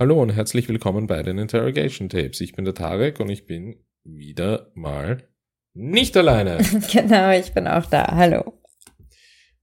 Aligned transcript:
Hallo 0.00 0.22
und 0.22 0.30
herzlich 0.30 0.66
willkommen 0.66 1.06
bei 1.06 1.22
den 1.22 1.36
Interrogation 1.36 2.08
Tapes. 2.08 2.40
Ich 2.40 2.54
bin 2.54 2.64
der 2.64 2.72
Tarek 2.72 3.20
und 3.20 3.28
ich 3.28 3.44
bin 3.44 3.84
wieder 4.02 4.72
mal 4.74 5.28
nicht 5.74 6.16
alleine. 6.16 6.56
genau, 6.90 7.32
ich 7.32 7.52
bin 7.52 7.68
auch 7.68 7.84
da. 7.84 8.06
Hallo. 8.06 8.54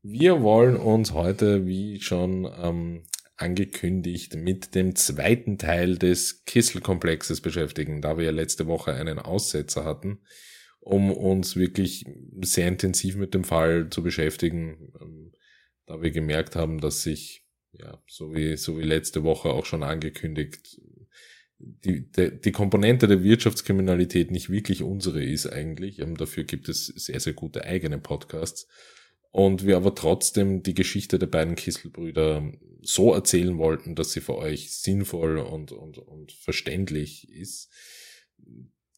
Wir 0.03 0.43
wollen 0.43 0.75
uns 0.75 1.13
heute, 1.13 1.65
wie 1.65 1.99
schon 2.01 2.47
ähm, 2.61 3.07
angekündigt, 3.35 4.35
mit 4.35 4.75
dem 4.75 4.93
zweiten 4.95 5.57
Teil 5.57 5.97
des 5.97 6.45
Kissel-Komplexes 6.45 7.41
beschäftigen, 7.41 8.03
da 8.03 8.19
wir 8.19 8.25
ja 8.25 8.31
letzte 8.31 8.67
Woche 8.67 8.93
einen 8.93 9.17
Aussetzer 9.17 9.85
hatten, 9.85 10.19
um 10.79 11.11
uns 11.11 11.55
wirklich 11.55 12.05
sehr 12.43 12.67
intensiv 12.67 13.15
mit 13.15 13.33
dem 13.33 13.43
Fall 13.43 13.89
zu 13.89 14.03
beschäftigen, 14.03 14.93
ähm, 15.01 15.31
da 15.87 15.99
wir 16.03 16.11
gemerkt 16.11 16.55
haben, 16.55 16.79
dass 16.79 17.01
sich 17.01 17.46
ja, 17.79 18.01
so 18.07 18.33
wie, 18.33 18.57
so 18.57 18.77
wie 18.79 18.83
letzte 18.83 19.23
Woche 19.23 19.49
auch 19.49 19.65
schon 19.65 19.83
angekündigt, 19.83 20.79
die, 21.59 22.11
die, 22.11 22.39
die 22.39 22.51
Komponente 22.51 23.07
der 23.07 23.23
Wirtschaftskriminalität 23.23 24.31
nicht 24.31 24.49
wirklich 24.49 24.83
unsere 24.83 25.23
ist 25.23 25.47
eigentlich. 25.47 25.99
Ähm, 25.99 26.15
dafür 26.15 26.43
gibt 26.43 26.69
es 26.69 26.87
sehr, 26.87 27.19
sehr 27.19 27.33
gute 27.33 27.63
eigene 27.63 27.97
Podcasts. 27.97 28.67
Und 29.31 29.65
wir 29.65 29.77
aber 29.77 29.93
trotzdem 29.93 30.63
die 30.63 30.73
Geschichte 30.73 31.19
der 31.19 31.27
beiden 31.27 31.55
Kisselbrüder 31.55 32.51
so 32.81 33.13
erzählen 33.13 33.57
wollten, 33.57 33.95
dass 33.95 34.11
sie 34.11 34.21
für 34.21 34.35
euch 34.35 34.71
sinnvoll 34.71 35.37
und, 35.37 35.71
und, 35.71 35.97
und 35.97 36.31
verständlich 36.31 37.29
ist. 37.29 37.69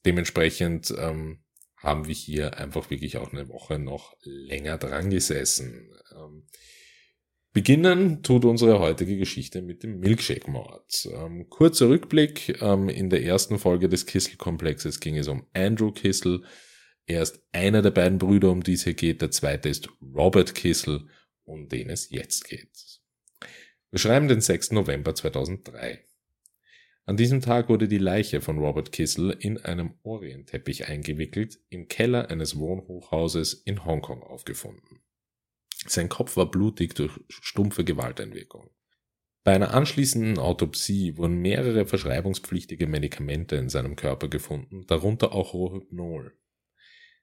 Dementsprechend 0.06 0.94
ähm, 0.98 1.40
haben 1.78 2.08
wir 2.08 2.16
hier 2.16 2.58
einfach 2.58 2.90
wirklich 2.90 3.18
auch 3.18 3.34
eine 3.34 3.50
Woche 3.50 3.80
noch 3.80 4.16
länger 4.24 4.78
dran 4.78 5.10
gesessen. 5.10 5.92
Ähm, 6.16 6.46
Beginnen 7.52 8.22
tut 8.22 8.46
unsere 8.46 8.80
heutige 8.80 9.18
Geschichte 9.18 9.64
mit 9.64 9.82
dem 9.82 10.00
Milkshake-Mord. 10.00 11.10
Ähm, 11.12 11.50
kurzer 11.50 11.90
Rückblick. 11.90 12.62
Ähm, 12.62 12.90
in 12.90 13.10
der 13.10 13.24
ersten 13.24 13.58
Folge 13.58 13.90
des 13.90 14.06
Kissel-Komplexes 14.06 15.00
ging 15.00 15.18
es 15.18 15.28
um 15.28 15.48
Andrew 15.54 15.92
Kissel. 15.92 16.44
Er 17.08 17.24
ist 17.24 17.42
einer 17.52 17.82
der 17.82 17.90
beiden 17.90 18.20
Brüder, 18.20 18.52
um 18.52 18.62
die 18.62 18.74
es 18.74 18.84
hier 18.84 18.94
geht. 18.94 19.24
Der 19.24 19.32
zweite 19.32 19.68
ist 19.68 19.90
Robert 20.00 20.54
Kissel, 20.54 21.08
um 21.44 21.68
den 21.68 21.90
es 21.90 22.12
jetzt 22.12 22.48
geht. 22.48 23.02
Wir 23.90 23.98
schreiben 23.98 24.28
den 24.28 24.42
6. 24.42 24.74
November 24.74 25.16
2003. 25.16 26.06
An 27.06 27.18
diesem 27.18 27.42
Tag 27.42 27.70
wurde 27.70 27.88
die 27.88 27.98
Leiche 27.98 28.42
von 28.42 28.60
Robert 28.60 28.92
Kissel 28.92 29.32
in 29.32 29.58
einem 29.58 29.96
Orientteppich 30.04 30.88
eingewickelt 30.88 31.60
im 31.70 31.88
Keller 31.88 32.30
eines 32.30 32.60
Wohnhochhauses 32.60 33.54
in 33.54 33.84
Hongkong 33.84 34.22
aufgefunden. 34.22 35.00
Sein 35.88 36.10
Kopf 36.10 36.36
war 36.38 36.52
blutig 36.52 36.96
durch 36.96 37.20
stumpfe 37.30 37.84
Gewalteinwirkung. 37.84 38.70
Bei 39.44 39.56
einer 39.56 39.74
anschließenden 39.74 40.38
Autopsie 40.38 41.18
wurden 41.18 41.42
mehrere 41.42 41.86
verschreibungspflichtige 41.86 42.88
Medikamente 42.88 43.56
in 43.56 43.70
seinem 43.70 43.96
Körper 43.96 44.28
gefunden, 44.28 44.86
darunter 44.86 45.34
auch 45.34 45.54
Rohypnol. 45.54 46.36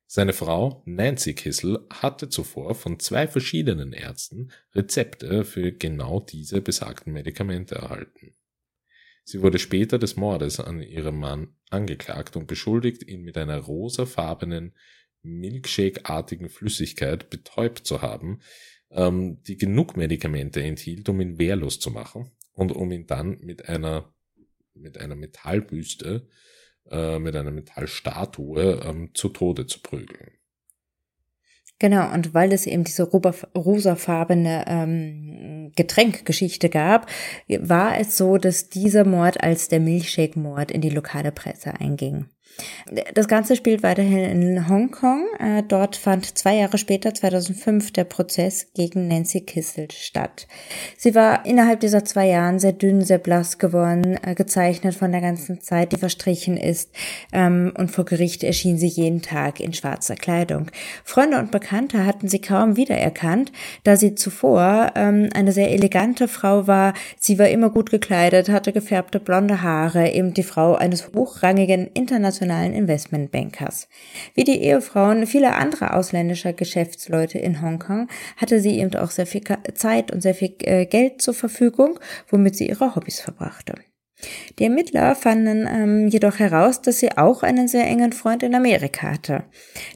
Seine 0.09 0.33
Frau 0.33 0.83
Nancy 0.87 1.35
Kissel 1.35 1.85
hatte 1.91 2.29
zuvor 2.29 2.75
von 2.75 2.99
zwei 3.01 3.27
verschiedenen 3.27 3.93
Ärzten 3.93 4.53
Rezepte 4.75 5.45
für 5.45 5.73
genau 5.73 6.21
diese 6.21 6.61
besagten 6.61 7.13
Medikamente 7.13 7.75
erhalten. 7.75 8.35
Sie 9.25 9.43
wurde 9.43 9.59
später 9.59 9.99
des 9.99 10.15
Mordes 10.15 10.61
an 10.61 10.81
ihrem 10.81 11.19
Mann 11.19 11.57
angeklagt 11.71 12.37
und 12.37 12.47
beschuldigt, 12.47 13.03
ihn 13.03 13.23
mit 13.23 13.37
einer 13.37 13.59
rosafarbenen 13.59 14.77
Milkshake-artigen 15.27 16.49
Flüssigkeit 16.49 17.31
betäubt 17.31 17.87
zu 17.87 18.03
haben, 18.03 18.41
ähm, 18.91 19.43
die 19.45 19.57
genug 19.57 19.97
Medikamente 19.97 20.63
enthielt, 20.63 21.09
um 21.09 21.21
ihn 21.21 21.39
wehrlos 21.39 21.79
zu 21.79 21.91
machen 21.91 22.31
und 22.53 22.73
um 22.73 22.91
ihn 22.93 23.07
dann 23.07 23.39
mit 23.41 23.69
einer, 23.69 24.15
mit 24.75 24.99
einer 24.99 25.17
Metallbüste, 25.17 26.29
äh, 26.91 27.19
mit 27.19 27.37
einer 27.37 27.51
Metallstatue 27.51 28.81
ähm, 28.85 29.11
zu 29.15 29.29
Tode 29.29 29.67
zu 29.67 29.81
prügeln. 29.81 30.31
Genau, 31.79 32.11
und 32.15 32.33
weil 32.33 32.53
es 32.53 32.67
eben 32.67 32.85
diese 32.85 33.03
rosafarbene 33.03 34.65
ähm, 34.67 35.73
Getränkgeschichte 35.77 36.71
gab, 36.71 37.07
war 37.49 38.01
es 38.01 38.17
so, 38.17 38.39
dass 38.39 38.71
dieser 38.71 39.05
Mord 39.05 39.43
als 39.43 39.69
der 39.69 39.81
Milchshake-Mord 39.81 40.71
in 40.71 40.81
die 40.81 40.89
lokale 40.89 41.33
Presse 41.33 41.75
einging. 41.79 42.31
Das 43.15 43.29
Ganze 43.29 43.57
spielt 43.57 43.83
weiterhin 43.83 44.43
in 44.43 44.69
Hongkong. 44.69 45.27
Äh, 45.39 45.63
dort 45.67 45.97
fand 45.97 46.39
zwei 46.39 46.57
Jahre 46.57 46.79
später, 46.79 47.13
2005, 47.13 47.93
der 47.93 48.05
Prozess 48.05 48.69
gegen 48.75 49.09
Nancy 49.09 49.43
Kissel 49.43 49.89
statt. 49.91 50.47
Sie 50.97 51.15
war 51.15 51.45
innerhalb 51.45 51.81
dieser 51.81 52.05
zwei 52.05 52.29
Jahren 52.29 52.59
sehr 52.59 52.73
dünn, 52.73 53.03
sehr 53.03 53.19
blass 53.19 53.59
geworden, 53.59 54.19
äh, 54.23 54.35
gezeichnet 54.35 54.95
von 54.95 55.13
der 55.13 55.21
ganzen 55.21 55.61
Zeit, 55.61 55.93
die 55.93 55.99
verstrichen 55.99 56.57
ist. 56.57 56.91
Ähm, 57.33 57.75
und 57.77 57.91
vor 57.91 58.05
Gericht 58.05 58.43
erschien 58.43 58.79
sie 58.79 58.87
jeden 58.87 59.21
Tag 59.21 59.61
in 59.61 59.75
schwarzer 59.75 60.15
Kleidung. 60.15 60.71
Freunde 61.05 61.39
und 61.39 61.51
Bekannte 61.51 62.07
hatten 62.07 62.29
sie 62.29 62.41
kaum 62.41 62.77
wiedererkannt, 62.77 63.53
da 63.85 63.97
sie 63.97 64.15
zuvor 64.15 64.93
ähm, 64.95 65.29
eine 65.35 65.53
sehr 65.53 65.73
elegante 65.73 66.27
Frau 66.29 66.67
war. 66.67 66.95
Sie 67.19 67.39
war 67.39 67.49
immer 67.49 67.69
gut 67.69 67.91
gekleidet, 67.91 68.49
hatte 68.49 68.73
gefärbte 68.73 69.21
blonde 69.21 69.63
Haare, 69.63 70.11
eben 70.13 70.33
die 70.33 70.43
Frau 70.43 70.75
eines 70.75 71.09
hochrangigen 71.15 71.89
internationalen 71.93 72.46
internationalen 72.47 72.73
Investmentbankers. 72.75 73.89
Wie 74.35 74.45
die 74.45 74.63
Ehefrauen 74.63 75.27
vieler 75.27 75.57
anderer 75.57 75.97
ausländischer 75.97 76.53
Geschäftsleute 76.53 77.39
in 77.39 77.61
Hongkong 77.61 78.09
hatte 78.37 78.61
sie 78.61 78.79
eben 78.79 78.95
auch 78.95 79.11
sehr 79.11 79.27
viel 79.27 79.43
Zeit 79.75 80.13
und 80.13 80.23
sehr 80.23 80.35
viel 80.35 80.55
äh, 80.61 80.87
Geld 80.87 81.21
zur 81.21 81.35
Verfügung, 81.35 81.99
womit 82.29 82.57
sie 82.57 82.69
ihre 82.69 82.95
Hobbys 82.95 83.21
verbrachte. 83.21 83.75
Die 84.59 84.65
Ermittler 84.65 85.15
fanden 85.15 85.69
ähm, 85.71 86.09
jedoch 86.09 86.39
heraus, 86.39 86.81
dass 86.81 86.99
sie 86.99 87.17
auch 87.17 87.43
einen 87.43 87.69
sehr 87.69 87.87
engen 87.87 88.13
Freund 88.13 88.43
in 88.43 88.55
Amerika 88.55 89.13
hatte. 89.13 89.45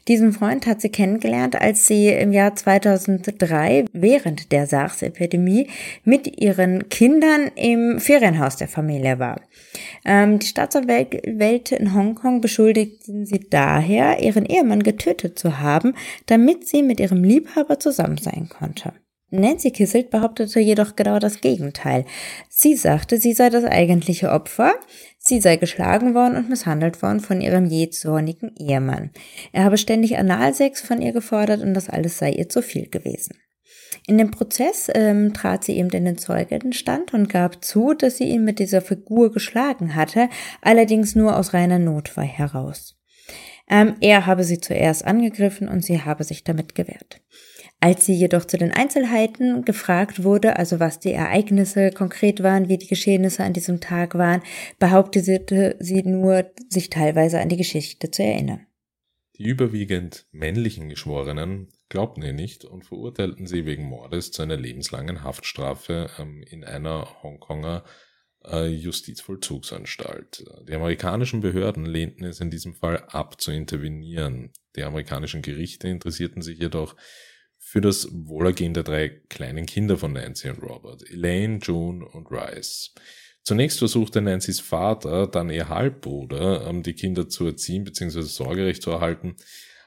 Diesen 0.08 0.32
Freund 0.32 0.66
hat 0.66 0.82
sie 0.82 0.90
kennengelernt, 0.90 1.56
als 1.56 1.86
sie 1.86 2.08
im 2.08 2.32
Jahr 2.32 2.54
2003 2.54 3.86
während 3.92 4.52
der 4.52 4.66
SARS-Epidemie 4.66 5.68
mit 6.04 6.40
ihren 6.40 6.90
Kindern 6.90 7.50
im 7.54 7.98
Ferienhaus 7.98 8.56
der 8.56 8.68
Familie 8.68 9.18
war. 9.18 9.40
Ähm, 10.04 10.38
die 10.38 10.46
Staatsanwälte 10.46 11.76
in 11.76 11.94
Hongkong 11.94 12.42
beschuldigten 12.42 13.24
sie 13.24 13.46
daher, 13.48 14.22
ihren 14.22 14.44
Ehemann 14.44 14.82
getötet 14.82 15.38
zu 15.38 15.60
haben, 15.60 15.94
damit 16.26 16.68
sie 16.68 16.82
mit 16.82 17.00
ihrem 17.00 17.24
Liebhaber 17.24 17.78
zusammen 17.78 18.18
sein 18.18 18.48
konnte. 18.50 18.92
Nancy 19.30 19.70
Kisselt 19.70 20.10
behauptete 20.10 20.60
jedoch 20.60 20.96
genau 20.96 21.18
das 21.18 21.40
Gegenteil. 21.40 22.04
Sie 22.48 22.74
sagte, 22.74 23.18
sie 23.18 23.32
sei 23.32 23.48
das 23.48 23.64
eigentliche 23.64 24.30
Opfer, 24.30 24.74
sie 25.18 25.40
sei 25.40 25.56
geschlagen 25.56 26.14
worden 26.14 26.36
und 26.36 26.50
misshandelt 26.50 27.00
worden 27.02 27.20
von 27.20 27.40
ihrem 27.40 27.66
jähzornigen 27.66 28.54
Ehemann. 28.56 29.10
Er 29.52 29.64
habe 29.64 29.78
ständig 29.78 30.18
Analsex 30.18 30.80
von 30.80 31.00
ihr 31.00 31.12
gefordert 31.12 31.62
und 31.62 31.74
das 31.74 31.88
alles 31.88 32.18
sei 32.18 32.30
ihr 32.32 32.48
zu 32.48 32.62
viel 32.62 32.88
gewesen. 32.88 33.36
In 34.06 34.18
dem 34.18 34.30
Prozess 34.30 34.88
ähm, 34.94 35.32
trat 35.34 35.64
sie 35.64 35.76
eben 35.76 35.90
in 35.90 36.04
den 36.04 36.18
Zeugenstand 36.18 37.14
und 37.14 37.28
gab 37.28 37.64
zu, 37.64 37.94
dass 37.94 38.16
sie 38.16 38.24
ihn 38.24 38.44
mit 38.44 38.58
dieser 38.58 38.80
Figur 38.80 39.32
geschlagen 39.32 39.94
hatte, 39.94 40.28
allerdings 40.62 41.14
nur 41.14 41.36
aus 41.36 41.54
reiner 41.54 41.78
Notwehr 41.78 42.24
heraus. 42.24 42.96
Ähm, 43.68 43.94
er 44.00 44.26
habe 44.26 44.42
sie 44.42 44.60
zuerst 44.60 45.04
angegriffen 45.04 45.68
und 45.68 45.84
sie 45.84 46.02
habe 46.02 46.24
sich 46.24 46.42
damit 46.42 46.74
gewehrt. 46.74 47.20
Als 47.82 48.04
sie 48.04 48.12
jedoch 48.12 48.44
zu 48.44 48.58
den 48.58 48.72
Einzelheiten 48.72 49.64
gefragt 49.64 50.22
wurde, 50.22 50.56
also 50.56 50.80
was 50.80 51.00
die 51.00 51.12
Ereignisse 51.12 51.90
konkret 51.90 52.42
waren, 52.42 52.68
wie 52.68 52.76
die 52.76 52.86
Geschehnisse 52.86 53.42
an 53.42 53.54
diesem 53.54 53.80
Tag 53.80 54.14
waren, 54.16 54.42
behauptete 54.78 55.76
sie 55.78 56.02
nur, 56.02 56.50
sich 56.68 56.90
teilweise 56.90 57.40
an 57.40 57.48
die 57.48 57.56
Geschichte 57.56 58.10
zu 58.10 58.22
erinnern. 58.22 58.66
Die 59.38 59.44
überwiegend 59.44 60.26
männlichen 60.30 60.90
Geschworenen 60.90 61.68
glaubten 61.88 62.22
ihr 62.22 62.34
nicht 62.34 62.66
und 62.66 62.84
verurteilten 62.84 63.46
sie 63.46 63.64
wegen 63.64 63.84
Mordes 63.84 64.30
zu 64.30 64.42
einer 64.42 64.58
lebenslangen 64.58 65.24
Haftstrafe 65.24 66.10
ähm, 66.18 66.42
in 66.42 66.64
einer 66.64 67.22
Hongkonger 67.22 67.82
äh, 68.44 68.66
Justizvollzugsanstalt. 68.66 70.44
Die 70.68 70.74
amerikanischen 70.74 71.40
Behörden 71.40 71.86
lehnten 71.86 72.24
es 72.24 72.40
in 72.40 72.50
diesem 72.50 72.74
Fall 72.74 72.98
ab 73.08 73.40
zu 73.40 73.50
intervenieren. 73.52 74.52
Die 74.76 74.84
amerikanischen 74.84 75.40
Gerichte 75.40 75.88
interessierten 75.88 76.42
sich 76.42 76.58
jedoch 76.58 76.94
für 77.70 77.80
das 77.80 78.08
Wohlergehen 78.10 78.74
der 78.74 78.82
drei 78.82 79.10
kleinen 79.28 79.64
Kinder 79.64 79.96
von 79.96 80.12
Nancy 80.12 80.48
und 80.48 80.60
Robert, 80.60 81.08
Elaine, 81.08 81.60
June 81.62 82.04
und 82.04 82.26
Rice. 82.28 82.92
Zunächst 83.44 83.78
versuchte 83.78 84.20
Nancy's 84.20 84.58
Vater, 84.58 85.28
dann 85.28 85.50
ihr 85.50 85.68
Halbbruder, 85.68 86.66
ähm, 86.66 86.82
die 86.82 86.94
Kinder 86.94 87.28
zu 87.28 87.46
erziehen 87.46 87.84
bzw. 87.84 88.22
Sorgerecht 88.22 88.82
zu 88.82 88.90
erhalten, 88.90 89.36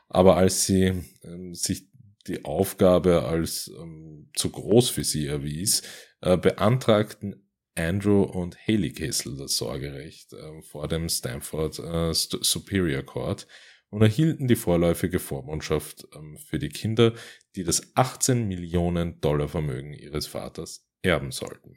aber 0.08 0.38
als 0.38 0.66
sie 0.66 0.94
ähm, 1.26 1.54
sich 1.56 1.90
die 2.26 2.46
Aufgabe 2.46 3.24
als 3.26 3.70
ähm, 3.78 4.30
zu 4.34 4.50
groß 4.50 4.90
für 4.90 5.04
sie 5.04 5.28
erwies, 5.28 5.82
äh, 6.22 6.38
beantragten 6.38 7.50
Andrew 7.76 8.24
und 8.24 8.58
Haley 8.66 8.94
Kessel 8.94 9.36
das 9.36 9.58
Sorgerecht 9.58 10.34
vor 10.62 10.88
dem 10.88 11.10
Stanford 11.10 11.80
äh, 11.80 12.14
Superior 12.14 13.04
Court 13.04 13.46
und 13.94 14.01
erhielten 14.01 14.48
die 14.48 14.56
vorläufige 14.56 15.19
Vormundschaft 15.19 16.07
ähm, 16.16 16.36
für 16.38 16.57
die 16.57 16.69
Kinder, 16.69 17.13
die 17.56 17.63
das 17.63 17.95
18 17.95 18.48
Millionen 18.48 19.22
Dollar 19.22 19.48
Vermögen 19.48 19.94
ihres 19.94 20.25
Vaters 20.25 20.90
erben 21.04 21.31
sollten. 21.31 21.75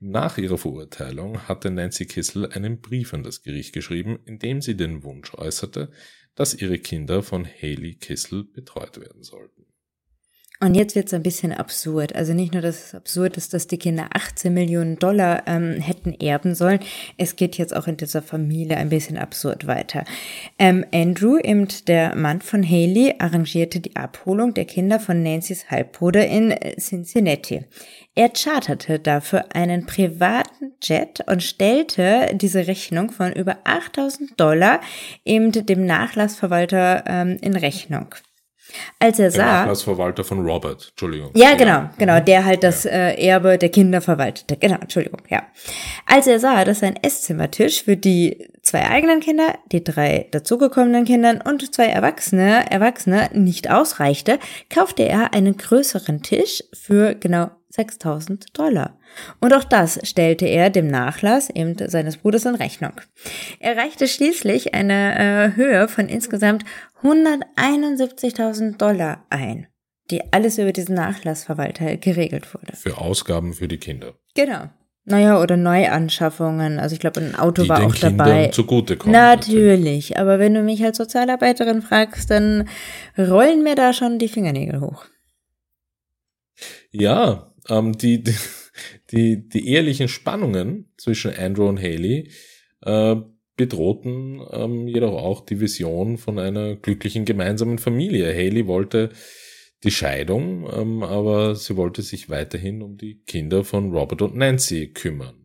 Nach 0.00 0.36
ihrer 0.36 0.58
Verurteilung 0.58 1.46
hatte 1.46 1.70
Nancy 1.70 2.06
Kissel 2.06 2.46
einen 2.50 2.80
Brief 2.80 3.14
an 3.14 3.22
das 3.22 3.42
Gericht 3.42 3.72
geschrieben, 3.72 4.18
in 4.24 4.40
dem 4.40 4.60
sie 4.60 4.76
den 4.76 5.04
Wunsch 5.04 5.32
äußerte, 5.34 5.92
dass 6.34 6.54
ihre 6.54 6.80
Kinder 6.80 7.22
von 7.22 7.46
Haley 7.46 7.94
Kissel 7.94 8.42
betreut 8.42 8.98
werden 8.98 9.22
sollten. 9.22 9.66
Und 10.60 10.74
jetzt 10.74 10.94
wird 10.94 11.08
es 11.08 11.14
ein 11.14 11.22
bisschen 11.22 11.52
absurd. 11.52 12.14
Also 12.14 12.32
nicht 12.32 12.52
nur, 12.52 12.62
dass 12.62 12.86
es 12.86 12.94
absurd 12.94 13.36
ist, 13.36 13.52
dass 13.52 13.66
die 13.66 13.76
Kinder 13.76 14.08
18 14.14 14.54
Millionen 14.54 14.96
Dollar 14.96 15.42
ähm, 15.46 15.80
hätten 15.80 16.14
erben 16.14 16.54
sollen, 16.54 16.78
es 17.18 17.34
geht 17.34 17.58
jetzt 17.58 17.74
auch 17.74 17.88
in 17.88 17.96
dieser 17.96 18.22
Familie 18.22 18.76
ein 18.76 18.88
bisschen 18.88 19.18
absurd 19.18 19.66
weiter. 19.66 20.04
Ähm, 20.58 20.86
Andrew, 20.94 21.38
eben 21.38 21.66
der 21.88 22.14
Mann 22.14 22.40
von 22.40 22.62
Haley, 22.62 23.16
arrangierte 23.18 23.80
die 23.80 23.96
Abholung 23.96 24.54
der 24.54 24.64
Kinder 24.64 25.00
von 25.00 25.22
Nancy's 25.22 25.70
Halbbruder 25.70 26.26
in 26.26 26.52
äh, 26.52 26.76
Cincinnati. 26.76 27.64
Er 28.14 28.30
charterte 28.30 29.00
dafür 29.00 29.54
einen 29.54 29.86
privaten 29.86 30.72
Jet 30.80 31.20
und 31.26 31.42
stellte 31.42 32.30
diese 32.32 32.68
Rechnung 32.68 33.10
von 33.10 33.32
über 33.32 33.58
8000 33.64 34.38
Dollar 34.40 34.80
eben 35.24 35.50
dem 35.50 35.84
Nachlassverwalter 35.84 37.04
ähm, 37.08 37.38
in 37.40 37.56
Rechnung. 37.56 38.14
Als 38.98 39.18
er 39.18 39.24
Der 39.24 39.30
sah. 39.32 39.60
Nachlassverwalter 39.60 40.24
von 40.24 40.46
Robert, 40.46 40.88
Entschuldigung. 40.90 41.30
Ja, 41.34 41.54
genau, 41.54 41.90
genau, 41.98 42.20
der 42.20 42.44
halt 42.44 42.62
das 42.62 42.84
äh, 42.84 43.14
Erbe 43.14 43.58
der 43.58 43.68
Kinder 43.68 44.00
verwaltete. 44.00 44.56
Genau, 44.56 44.76
Entschuldigung, 44.80 45.20
ja. 45.28 45.42
Als 46.06 46.26
er 46.26 46.40
sah, 46.40 46.64
dass 46.64 46.80
sein 46.80 46.96
Esszimmertisch 47.02 47.84
für 47.84 47.96
die 47.96 48.48
zwei 48.62 48.88
eigenen 48.88 49.20
Kinder, 49.20 49.58
die 49.72 49.84
drei 49.84 50.28
dazugekommenen 50.30 51.04
Kindern 51.04 51.40
und 51.40 51.74
zwei 51.74 51.86
Erwachsene, 51.86 52.70
Erwachsene 52.70 53.30
nicht 53.32 53.70
ausreichte, 53.70 54.38
kaufte 54.70 55.04
er 55.04 55.34
einen 55.34 55.56
größeren 55.56 56.22
Tisch 56.22 56.64
für 56.72 57.14
genau 57.14 57.50
6000 57.74 58.56
Dollar. 58.56 58.98
Und 59.40 59.52
auch 59.52 59.64
das 59.64 59.98
stellte 60.08 60.46
er 60.46 60.70
dem 60.70 60.86
Nachlass 60.86 61.50
eben 61.50 61.76
seines 61.88 62.18
Bruders 62.18 62.44
in 62.44 62.54
Rechnung. 62.54 62.92
Er 63.58 63.76
reichte 63.76 64.06
schließlich 64.06 64.74
eine 64.74 65.18
äh, 65.18 65.56
Höhe 65.56 65.88
von 65.88 66.08
insgesamt 66.08 66.64
171.000 67.02 68.76
Dollar 68.76 69.24
ein, 69.28 69.66
die 70.10 70.32
alles 70.32 70.58
über 70.58 70.72
diesen 70.72 70.94
Nachlassverwalter 70.94 71.96
geregelt 71.96 72.54
wurde. 72.54 72.76
Für 72.76 72.98
Ausgaben 72.98 73.54
für 73.54 73.66
die 73.68 73.78
Kinder. 73.78 74.14
Genau. 74.34 74.70
Naja, 75.06 75.40
oder 75.42 75.56
Neuanschaffungen. 75.58 76.78
Also 76.78 76.94
ich 76.94 77.00
glaube, 77.00 77.20
ein 77.20 77.34
Auto 77.34 77.62
Die 77.64 77.68
war 77.68 77.80
den 77.80 77.88
auch 77.90 77.94
Kindern 77.94 78.16
dabei. 78.18 78.46
zugutekommen. 78.48 79.12
Natürlich, 79.12 80.16
aber 80.18 80.38
wenn 80.38 80.54
du 80.54 80.62
mich 80.62 80.82
als 80.82 80.96
Sozialarbeiterin 80.96 81.82
fragst, 81.82 82.30
dann 82.30 82.68
rollen 83.18 83.62
mir 83.62 83.74
da 83.74 83.92
schon 83.92 84.18
die 84.18 84.28
Fingernägel 84.28 84.80
hoch. 84.80 85.04
Ja, 86.90 87.50
ähm, 87.68 87.96
die, 87.96 88.22
die, 88.22 88.34
die, 89.10 89.48
die 89.48 89.68
ehelichen 89.68 90.08
Spannungen 90.08 90.92
zwischen 90.96 91.34
Andrew 91.34 91.68
und 91.68 91.80
Haley 91.80 92.30
äh, 92.82 93.16
bedrohten 93.56 94.40
ähm, 94.50 94.88
jedoch 94.88 95.14
auch 95.14 95.44
die 95.44 95.60
Vision 95.60 96.18
von 96.18 96.38
einer 96.38 96.76
glücklichen 96.76 97.24
gemeinsamen 97.24 97.78
Familie. 97.78 98.26
Haley 98.34 98.66
wollte 98.66 99.10
die 99.84 99.90
Scheidung, 99.90 100.68
ähm, 100.72 101.02
aber 101.02 101.54
sie 101.54 101.76
wollte 101.76 102.02
sich 102.02 102.28
weiterhin 102.30 102.82
um 102.82 102.96
die 102.96 103.22
Kinder 103.26 103.64
von 103.64 103.92
Robert 103.92 104.22
und 104.22 104.34
Nancy 104.36 104.88
kümmern. 104.88 105.36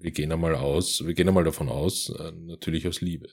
Wir 0.00 0.10
gehen 0.10 0.30
einmal 0.32 0.54
aus, 0.54 1.06
wir 1.06 1.14
gehen 1.14 1.28
einmal 1.28 1.44
davon 1.44 1.68
aus, 1.68 2.10
äh, 2.10 2.32
natürlich 2.32 2.86
aus 2.86 3.00
Liebe. 3.00 3.28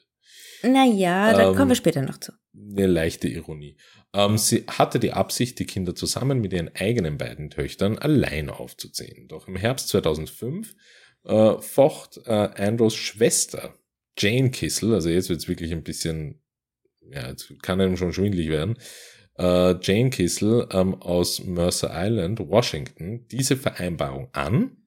Naja, 0.64 1.34
da 1.34 1.50
Ähm, 1.50 1.56
kommen 1.56 1.70
wir 1.72 1.76
später 1.76 2.02
noch 2.02 2.18
zu. 2.20 2.32
Eine 2.56 2.88
leichte 2.88 3.28
Ironie. 3.28 3.76
Ähm, 4.14 4.38
sie 4.38 4.66
hatte 4.68 5.00
die 5.00 5.12
Absicht, 5.14 5.60
die 5.60 5.66
Kinder 5.66 5.96
zusammen 5.96 6.40
mit 6.40 6.54
ihren 6.54 6.74
eigenen 6.76 7.18
beiden 7.18 7.50
Töchtern 7.50 7.98
allein 7.98 8.50
aufzuziehen. 8.50 9.28
Doch 9.28 9.48
im 9.48 9.56
Herbst 9.56 9.90
2005 9.90 10.76
äh, 11.26 11.58
focht 11.60 12.22
äh, 12.26 12.32
Andrews 12.32 12.96
Schwester 12.96 13.74
Jane 14.18 14.52
Kissel, 14.52 14.94
also 14.94 15.10
jetzt 15.10 15.30
wird's 15.30 15.48
wirklich 15.48 15.72
ein 15.72 15.84
bisschen, 15.84 16.40
ja, 17.10 17.30
jetzt 17.30 17.52
kann 17.64 17.82
einem 17.82 17.98
schon 17.98 18.14
schwindlig 18.14 18.50
werden, 18.50 18.78
äh, 19.40 19.76
Jane 19.82 20.12
Kissel 20.12 20.68
ähm, 20.72 20.94
aus 21.02 21.44
Mercer 21.44 21.90
Island, 21.92 22.40
Washington, 22.40 23.28
diese 23.30 23.58
Vereinbarung 23.58 24.30
an 24.34 24.78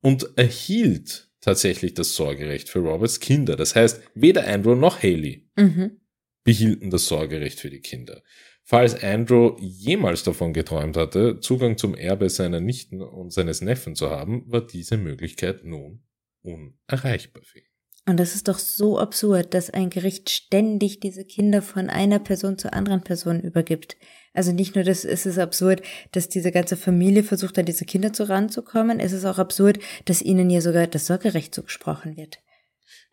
und 0.00 0.36
erhielt 0.36 1.30
tatsächlich 1.40 1.94
das 1.94 2.16
Sorgerecht 2.16 2.68
für 2.68 2.80
Roberts 2.80 3.20
Kinder. 3.20 3.54
Das 3.54 3.76
heißt, 3.76 4.00
weder 4.14 4.46
Andrew 4.48 4.74
noch 4.74 5.02
Haley 5.02 5.48
Mhm. 5.56 6.00
behielten 6.42 6.90
das 6.90 7.06
Sorgerecht 7.06 7.60
für 7.60 7.70
die 7.70 7.80
Kinder. 7.80 8.22
Falls 8.66 9.02
Andrew 9.02 9.56
jemals 9.60 10.22
davon 10.22 10.54
geträumt 10.54 10.96
hatte, 10.96 11.38
Zugang 11.40 11.76
zum 11.76 11.94
Erbe 11.94 12.30
seiner 12.30 12.60
Nichten 12.60 13.02
und 13.02 13.30
seines 13.30 13.60
Neffen 13.60 13.94
zu 13.94 14.08
haben, 14.08 14.50
war 14.50 14.66
diese 14.66 14.96
Möglichkeit 14.96 15.64
nun 15.64 16.02
unerreichbar 16.42 17.42
für 17.44 17.58
ihn. 17.58 17.66
Und 18.06 18.18
das 18.18 18.34
ist 18.34 18.48
doch 18.48 18.58
so 18.58 18.98
absurd, 18.98 19.54
dass 19.54 19.70
ein 19.70 19.88
Gericht 19.88 20.28
ständig 20.28 21.00
diese 21.00 21.24
Kinder 21.24 21.62
von 21.62 21.88
einer 21.88 22.18
Person 22.18 22.58
zur 22.58 22.74
anderen 22.74 23.02
Person 23.02 23.40
übergibt. 23.40 23.96
Also 24.34 24.52
nicht 24.52 24.74
nur, 24.74 24.84
dass 24.84 25.04
es 25.04 25.24
ist 25.24 25.38
absurd, 25.38 25.82
dass 26.12 26.28
diese 26.28 26.52
ganze 26.52 26.76
Familie 26.76 27.22
versucht, 27.22 27.58
an 27.58 27.64
diese 27.64 27.86
Kinder 27.86 28.12
zu 28.12 28.28
ranzukommen, 28.28 29.00
es 29.00 29.12
ist 29.12 29.24
auch 29.24 29.38
absurd, 29.38 29.78
dass 30.04 30.20
ihnen 30.20 30.50
ja 30.50 30.60
sogar 30.60 30.86
das 30.86 31.06
Sorgerecht 31.06 31.54
zugesprochen 31.54 32.16
wird. 32.16 32.40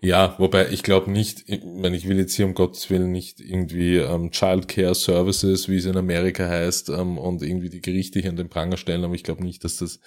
Ja, 0.04 0.36
wobei 0.40 0.70
ich 0.70 0.82
glaube 0.82 1.12
nicht, 1.12 1.44
ich 1.48 1.64
meine, 1.64 1.96
ich 1.96 2.10
will 2.10 2.18
jetzt 2.18 2.34
hier 2.34 2.48
um 2.48 2.56
Gottes 2.56 2.90
Willen 2.90 3.12
nicht 3.12 3.40
irgendwie 3.40 3.98
ähm, 3.98 4.32
Child 4.32 4.68
Care 4.68 4.96
Services, 4.96 5.70
wie 5.70 5.78
es 5.78 5.86
in 5.86 5.96
Amerika 5.96 6.48
heißt, 6.48 6.90
ähm, 6.90 7.20
und 7.20 7.44
irgendwie 7.44 7.70
die 7.70 7.82
Gerichte 7.82 8.20
hier 8.20 8.32
an 8.32 8.36
den 8.36 8.50
Pranger 8.50 8.78
stellen, 8.78 9.04
aber 9.04 9.14
ich 9.14 9.24
glaube 9.24 9.44
nicht, 9.44 9.64
dass 9.64 9.78
das 9.78 10.00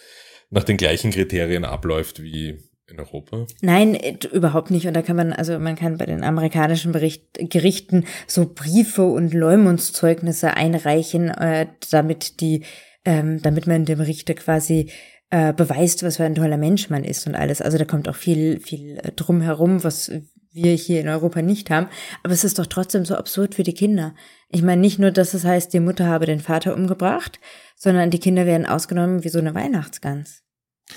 nach 0.50 0.64
den 0.64 0.78
gleichen 0.78 1.12
Kriterien 1.12 1.64
abläuft 1.64 2.20
wie 2.20 2.58
in 2.88 2.98
Europa. 2.98 3.46
Nein, 3.60 3.94
äh, 3.94 4.18
überhaupt 4.32 4.72
nicht. 4.72 4.86
Und 4.86 4.94
da 4.94 5.02
kann 5.02 5.16
man, 5.16 5.32
also 5.32 5.58
man 5.60 5.76
kann 5.76 5.96
bei 5.96 6.06
den 6.06 6.24
amerikanischen 6.24 6.90
Bericht, 6.90 7.24
Gerichten 7.34 8.04
so 8.26 8.52
Briefe 8.52 9.04
und 9.04 9.32
Leumundszeugnisse 9.32 10.54
einreichen, 10.54 11.28
äh, 11.28 11.68
damit 11.90 12.40
die, 12.40 12.64
ähm, 13.04 13.40
damit 13.42 13.68
man 13.68 13.84
dem 13.84 14.00
Richter 14.00 14.34
quasi 14.34 14.90
äh, 15.34 15.52
beweist, 15.52 16.04
was 16.04 16.18
für 16.18 16.24
ein 16.24 16.36
toller 16.36 16.56
Mensch 16.56 16.90
man 16.90 17.02
ist 17.02 17.26
und 17.26 17.34
alles. 17.34 17.60
Also 17.60 17.76
da 17.76 17.84
kommt 17.84 18.08
auch 18.08 18.14
viel, 18.14 18.60
viel 18.60 18.98
äh, 18.98 19.10
drum 19.10 19.40
herum, 19.40 19.82
was 19.82 20.12
wir 20.52 20.72
hier 20.74 21.00
in 21.00 21.08
Europa 21.08 21.42
nicht 21.42 21.70
haben. 21.70 21.88
Aber 22.22 22.32
es 22.32 22.44
ist 22.44 22.60
doch 22.60 22.66
trotzdem 22.66 23.04
so 23.04 23.16
absurd 23.16 23.56
für 23.56 23.64
die 23.64 23.74
Kinder. 23.74 24.14
Ich 24.48 24.62
meine 24.62 24.80
nicht 24.80 25.00
nur, 25.00 25.10
dass 25.10 25.34
es 25.34 25.44
heißt, 25.44 25.72
die 25.72 25.80
Mutter 25.80 26.06
habe 26.06 26.26
den 26.26 26.38
Vater 26.38 26.76
umgebracht, 26.76 27.40
sondern 27.74 28.10
die 28.10 28.20
Kinder 28.20 28.46
werden 28.46 28.64
ausgenommen 28.64 29.24
wie 29.24 29.28
so 29.28 29.40
eine 29.40 29.56
Weihnachtsgans. 29.56 30.44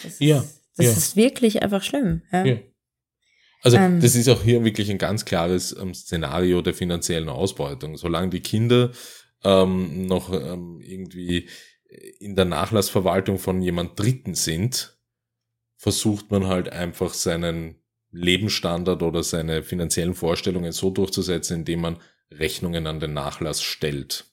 Das 0.04 0.20
Ja, 0.20 0.38
Ist, 0.38 0.62
das 0.78 0.86
ja. 0.86 0.92
ist 0.92 1.16
wirklich 1.16 1.64
einfach 1.64 1.82
schlimm. 1.82 2.22
Ja. 2.32 2.46
Ja. 2.46 2.58
Also 3.64 3.78
Ähm. 3.78 4.02
das 4.02 4.14
ist 4.14 4.30
auch 4.30 4.44
hier 4.44 4.64
wirklich 4.64 4.92
ein 4.92 5.00
ganz 5.00 5.26
klares 5.26 5.76
ähm, 5.76 5.96
Szenario 5.96 6.62
der 6.62 6.76
finanziellen 6.76 7.30
Ausbeutung. 7.30 7.98
Solange 7.98 8.30
die 8.30 8.42
Kinder 8.42 8.92
ähm, 9.44 10.06
noch 10.06 10.32
ähm, 10.32 10.80
irgendwie 10.84 11.50
in 12.20 12.36
der 12.36 12.46
Nachlassverwaltung 12.46 13.38
von 13.38 13.62
jemand 13.62 14.00
Dritten 14.00 14.36
sind, 14.36 14.98
versucht 15.76 16.32
man 16.32 16.48
halt 16.48 16.70
einfach 16.70 17.14
seinen 17.14 17.76
Lebensstandard 18.12 19.04
oder 19.04 19.24
seine 19.24 19.64
finanziellen 19.64 20.16
Vorstellungen 20.16 20.72
so 20.72 20.90
durchzusetzen, 20.90 21.60
indem 21.60 21.82
man 21.82 22.02
Rechnungen 22.32 22.88
an 22.88 23.00
den 23.00 23.14
Nachlass 23.14 23.62
stellt. 23.62 24.26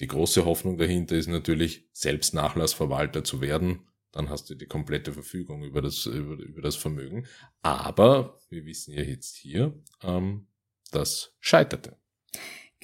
Die 0.00 0.06
große 0.06 0.44
Hoffnung 0.44 0.76
dahinter 0.76 1.16
ist 1.16 1.28
natürlich, 1.28 1.88
selbst 1.92 2.34
Nachlassverwalter 2.34 3.24
zu 3.24 3.40
werden. 3.40 3.86
Dann 4.12 4.30
hast 4.30 4.48
du 4.48 4.54
die 4.54 4.66
komplette 4.66 5.12
Verfügung 5.12 5.62
über 5.62 5.82
das, 5.82 6.06
über, 6.06 6.34
über 6.34 6.62
das 6.62 6.76
Vermögen. 6.76 7.26
Aber 7.62 8.38
wir 8.48 8.64
wissen 8.66 8.94
ja 8.94 9.02
jetzt 9.02 9.36
hier, 9.36 9.74
ähm, 10.02 10.48
das 10.90 11.34
scheiterte. 11.40 11.96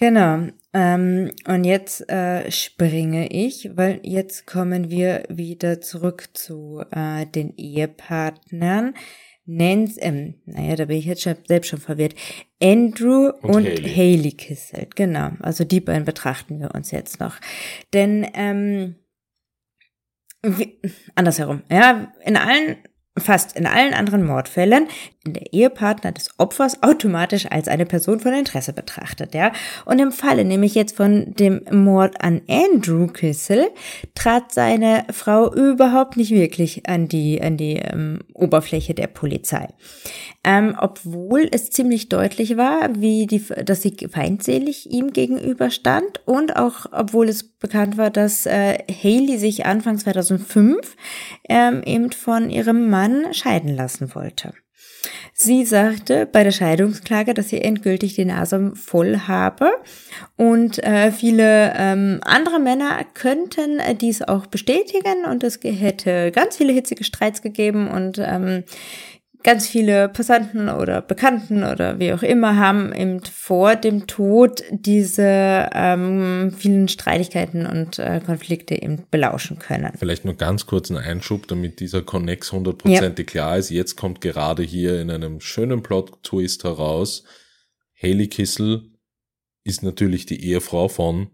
Genau. 0.03 0.49
Ähm, 0.73 1.31
und 1.47 1.63
jetzt 1.63 2.11
äh, 2.11 2.51
springe 2.51 3.29
ich, 3.29 3.71
weil 3.77 4.01
jetzt 4.03 4.49
kommen 4.49 4.91
wir 4.91 5.23
wieder 5.29 5.81
zurück 5.81 6.31
zu 6.35 6.83
äh, 6.91 7.25
den 7.25 7.57
Ehepartnern. 7.57 8.95
Nancy, 9.45 10.01
ähm, 10.01 10.35
naja, 10.45 10.75
da 10.75 10.87
bin 10.87 10.97
ich 10.97 11.05
jetzt 11.05 11.23
schon, 11.23 11.37
selbst 11.47 11.69
schon 11.69 11.79
verwirrt. 11.79 12.17
Andrew 12.61 13.29
Und 13.43 13.55
und, 13.55 13.65
Haley. 13.65 13.95
Haley 13.95 14.33
Kissel, 14.33 14.89
genau. 14.93 15.31
Also 15.39 15.63
die 15.63 15.81
beiden 15.81 16.05
betrachten 16.05 16.59
wir 16.59 16.75
uns 16.75 16.91
jetzt 16.91 17.21
noch. 17.21 17.37
Denn, 17.93 18.27
ähm, 18.35 18.97
wie, 20.43 20.81
andersherum, 21.15 21.63
ja, 21.71 22.13
in 22.25 22.37
allen 22.37 22.79
fast 23.19 23.57
in 23.57 23.67
allen 23.67 23.93
anderen 23.93 24.25
Mordfällen 24.25 24.89
der 25.25 25.53
Ehepartner 25.53 26.13
des 26.13 26.31
Opfers 26.39 26.83
automatisch 26.83 27.47
als 27.51 27.69
eine 27.69 27.87
Person 27.87 28.19
von 28.19 28.33
Interesse 28.33 28.73
betrachtet, 28.73 29.35
ja. 29.35 29.53
Und 29.85 30.01
im 30.01 30.11
Falle 30.11 30.45
nämlich 30.45 30.75
jetzt 30.75 30.97
von 30.97 31.35
dem 31.35 31.61
Mord 31.71 32.25
an 32.25 32.41
Andrew 32.49 33.07
Kissel 33.07 33.69
trat 34.15 34.53
seine 34.53 35.05
Frau 35.13 35.53
überhaupt 35.53 36.17
nicht 36.17 36.33
wirklich 36.33 36.89
an 36.89 37.07
die 37.07 37.41
an 37.41 37.57
die 37.57 37.77
ähm, 37.77 38.21
Oberfläche 38.35 38.95
der 38.95 39.07
Polizei, 39.07 39.69
ähm, 40.43 40.77
obwohl 40.81 41.49
es 41.53 41.71
ziemlich 41.71 42.09
deutlich 42.09 42.57
war, 42.57 42.89
wie 42.97 43.27
die, 43.27 43.45
dass 43.65 43.83
sie 43.83 43.95
feindselig 44.11 44.91
ihm 44.91 45.13
gegenüberstand 45.13 46.27
und 46.27 46.57
auch 46.57 46.87
obwohl 46.91 47.29
es 47.29 47.45
bekannt 47.45 47.97
war, 47.97 48.11
dass 48.11 48.47
äh, 48.47 48.79
Haley 48.89 49.39
sich 49.39 49.67
Anfang 49.67 49.99
2005 49.99 50.97
ähm, 51.49 51.83
eben 51.85 52.11
von 52.11 52.51
ihrem 52.51 52.91
Mann 52.91 53.02
scheiden 53.33 53.75
lassen 53.75 54.15
wollte. 54.15 54.53
Sie 55.33 55.65
sagte 55.65 56.27
bei 56.27 56.45
der 56.45 56.53
Scheidungsklage, 56.53 57.35
dass 57.35 57.49
sie 57.49 57.61
endgültig 57.61 58.15
die 58.15 58.25
Nase 58.25 58.73
voll 58.75 59.21
habe. 59.27 59.71
Und 60.37 60.79
äh, 60.85 61.11
viele 61.11 61.73
ähm, 61.77 62.21
andere 62.23 62.61
Männer 62.61 63.05
könnten 63.15 63.79
äh, 63.81 63.95
dies 63.95 64.23
auch 64.23 64.47
bestätigen. 64.47 65.25
Und 65.29 65.43
es 65.43 65.59
hätte 65.63 66.31
ganz 66.33 66.57
viele 66.57 66.73
hitzige 66.73 67.05
Streits 67.05 67.43
gegeben. 67.43 67.89
Und 67.89 68.19
ähm, 68.19 68.65
ganz 69.43 69.67
viele 69.67 70.09
Passanten 70.09 70.69
oder 70.69 71.01
Bekannten 71.01 71.65
oder 71.65 71.99
wie 71.99 72.13
auch 72.13 72.23
immer 72.23 72.57
haben 72.57 72.93
eben 72.95 73.23
vor 73.25 73.77
dem 73.77 74.07
Tod 74.07 74.63
diese 74.71 75.71
ähm, 75.73 76.55
vielen 76.57 76.89
Streitigkeiten 76.89 77.67
und 77.67 77.99
äh, 77.99 78.21
Konflikte 78.25 78.81
eben 78.81 79.05
belauschen 79.11 79.59
können. 79.59 79.93
Vielleicht 79.99 80.25
nur 80.25 80.35
ganz 80.35 80.67
kurz 80.67 80.91
einen 80.91 81.05
Einschub, 81.05 81.49
damit 81.49 81.81
dieser 81.81 82.03
Connex 82.03 82.53
hundertprozentig 82.53 83.29
ja. 83.29 83.33
klar 83.33 83.59
ist. 83.59 83.71
Jetzt 83.71 83.97
kommt 83.97 84.21
gerade 84.21 84.63
hier 84.63 85.01
in 85.01 85.11
einem 85.11 85.41
schönen 85.41 85.83
Plot-Twist 85.83 86.65
heraus, 86.65 87.25
Haley 88.03 88.29
Kissel 88.29 88.91
ist 89.65 89.83
natürlich 89.83 90.27
die 90.27 90.45
Ehefrau 90.45 90.89
von 90.89 91.31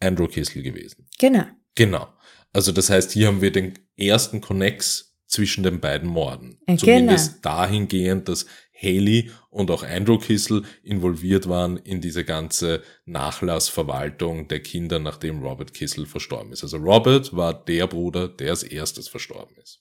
Andrew 0.00 0.28
Kissel 0.28 0.62
gewesen. 0.62 1.08
Genau. 1.18 1.44
Genau. 1.74 2.08
Also 2.52 2.72
das 2.72 2.90
heißt, 2.90 3.12
hier 3.12 3.28
haben 3.28 3.40
wir 3.40 3.50
den 3.50 3.78
ersten 3.96 4.40
Connex 4.40 5.11
zwischen 5.32 5.64
den 5.64 5.80
beiden 5.80 6.08
Morden. 6.08 6.58
Genau. 6.66 6.78
Zumindest 6.78 7.44
dahingehend, 7.44 8.28
dass 8.28 8.46
Haley 8.80 9.30
und 9.48 9.70
auch 9.70 9.82
Andrew 9.82 10.18
Kissel 10.18 10.64
involviert 10.82 11.48
waren 11.48 11.78
in 11.78 12.00
diese 12.00 12.24
ganze 12.24 12.82
Nachlassverwaltung 13.06 14.48
der 14.48 14.60
Kinder, 14.60 14.98
nachdem 14.98 15.42
Robert 15.42 15.72
Kissel 15.72 16.04
verstorben 16.04 16.52
ist. 16.52 16.62
Also 16.62 16.76
Robert 16.76 17.34
war 17.34 17.54
der 17.64 17.86
Bruder, 17.86 18.28
der 18.28 18.50
als 18.50 18.62
erstes 18.62 19.08
verstorben 19.08 19.56
ist. 19.62 19.80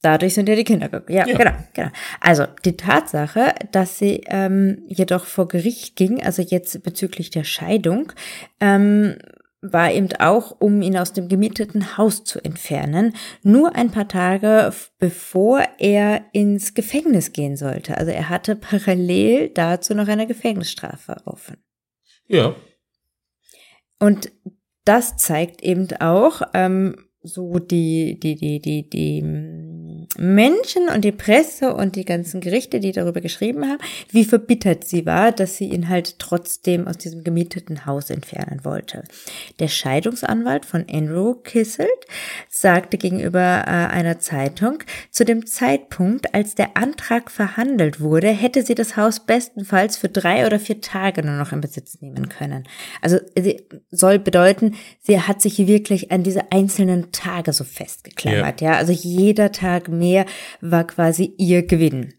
Dadurch 0.00 0.34
sind 0.34 0.48
ja 0.48 0.54
die 0.54 0.64
Kinder 0.64 0.88
gekommen. 0.88 1.16
Ja, 1.16 1.26
ja, 1.26 1.36
genau, 1.36 1.52
genau. 1.74 1.90
Also 2.20 2.46
die 2.64 2.76
Tatsache, 2.76 3.54
dass 3.72 3.98
sie 3.98 4.22
ähm, 4.26 4.82
jedoch 4.86 5.24
vor 5.24 5.48
Gericht 5.48 5.96
ging, 5.96 6.22
also 6.22 6.40
jetzt 6.42 6.82
bezüglich 6.82 7.30
der 7.30 7.44
Scheidung, 7.44 8.12
ähm, 8.60 9.16
war 9.60 9.92
eben 9.92 10.12
auch, 10.20 10.56
um 10.60 10.82
ihn 10.82 10.96
aus 10.96 11.12
dem 11.12 11.28
gemieteten 11.28 11.96
Haus 11.96 12.24
zu 12.24 12.42
entfernen, 12.44 13.14
nur 13.42 13.74
ein 13.74 13.90
paar 13.90 14.08
Tage 14.08 14.72
bevor 14.98 15.62
er 15.78 16.24
ins 16.32 16.74
Gefängnis 16.74 17.32
gehen 17.32 17.56
sollte. 17.56 17.98
Also 17.98 18.12
er 18.12 18.28
hatte 18.28 18.54
parallel 18.54 19.48
dazu 19.50 19.94
noch 19.94 20.08
eine 20.08 20.26
Gefängnisstrafe 20.26 21.16
offen. 21.24 21.56
Ja. 22.26 22.54
Und 23.98 24.30
das 24.84 25.16
zeigt 25.16 25.62
eben 25.62 25.88
auch 26.00 26.42
ähm, 26.54 27.08
so 27.22 27.58
die, 27.58 28.18
die, 28.20 28.36
die, 28.36 28.60
die, 28.60 28.88
die 28.88 29.22
Menschen 30.18 30.88
und 30.88 31.04
die 31.04 31.12
Presse 31.12 31.74
und 31.74 31.94
die 31.94 32.04
ganzen 32.04 32.40
Gerichte, 32.40 32.80
die 32.80 32.90
darüber 32.90 33.20
geschrieben 33.20 33.68
haben, 33.68 33.78
wie 34.10 34.24
verbittert 34.24 34.84
sie 34.84 35.06
war, 35.06 35.30
dass 35.30 35.56
sie 35.56 35.68
ihn 35.68 35.88
halt 35.88 36.18
trotzdem 36.18 36.88
aus 36.88 36.98
diesem 36.98 37.22
gemieteten 37.22 37.86
Haus 37.86 38.10
entfernen 38.10 38.64
wollte. 38.64 39.04
Der 39.60 39.68
Scheidungsanwalt 39.68 40.66
von 40.66 40.84
Andrew 40.90 41.34
Kisselt 41.34 41.88
sagte 42.48 42.98
gegenüber 42.98 43.62
äh, 43.66 43.70
einer 43.70 44.18
Zeitung, 44.18 44.78
zu 45.12 45.24
dem 45.24 45.46
Zeitpunkt, 45.46 46.34
als 46.34 46.56
der 46.56 46.76
Antrag 46.76 47.30
verhandelt 47.30 48.00
wurde, 48.00 48.28
hätte 48.28 48.64
sie 48.64 48.74
das 48.74 48.96
Haus 48.96 49.20
bestenfalls 49.20 49.96
für 49.96 50.08
drei 50.08 50.46
oder 50.46 50.58
vier 50.58 50.80
Tage 50.80 51.24
nur 51.24 51.36
noch 51.36 51.52
in 51.52 51.60
Besitz 51.60 52.00
nehmen 52.00 52.28
können. 52.28 52.64
Also 53.02 53.18
sie 53.38 53.62
soll 53.92 54.18
bedeuten, 54.18 54.74
sie 55.00 55.20
hat 55.20 55.40
sich 55.40 55.58
wirklich 55.58 56.10
an 56.10 56.24
diese 56.24 56.50
einzelnen 56.50 57.12
Tage 57.12 57.52
so 57.52 57.62
festgeklammert, 57.62 58.60
ja. 58.60 58.72
ja? 58.72 58.78
Also 58.78 58.92
jeder 58.92 59.52
Tag 59.52 59.88
mehr 59.88 60.07
war 60.60 60.86
quasi 60.86 61.34
ihr 61.38 61.66
Gewinn. 61.66 62.14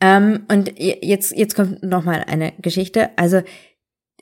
Ähm, 0.00 0.46
und 0.50 0.78
jetzt, 0.78 1.30
jetzt 1.32 1.54
kommt 1.54 1.82
nochmal 1.82 2.24
eine 2.26 2.52
Geschichte. 2.60 3.16
Also 3.16 3.42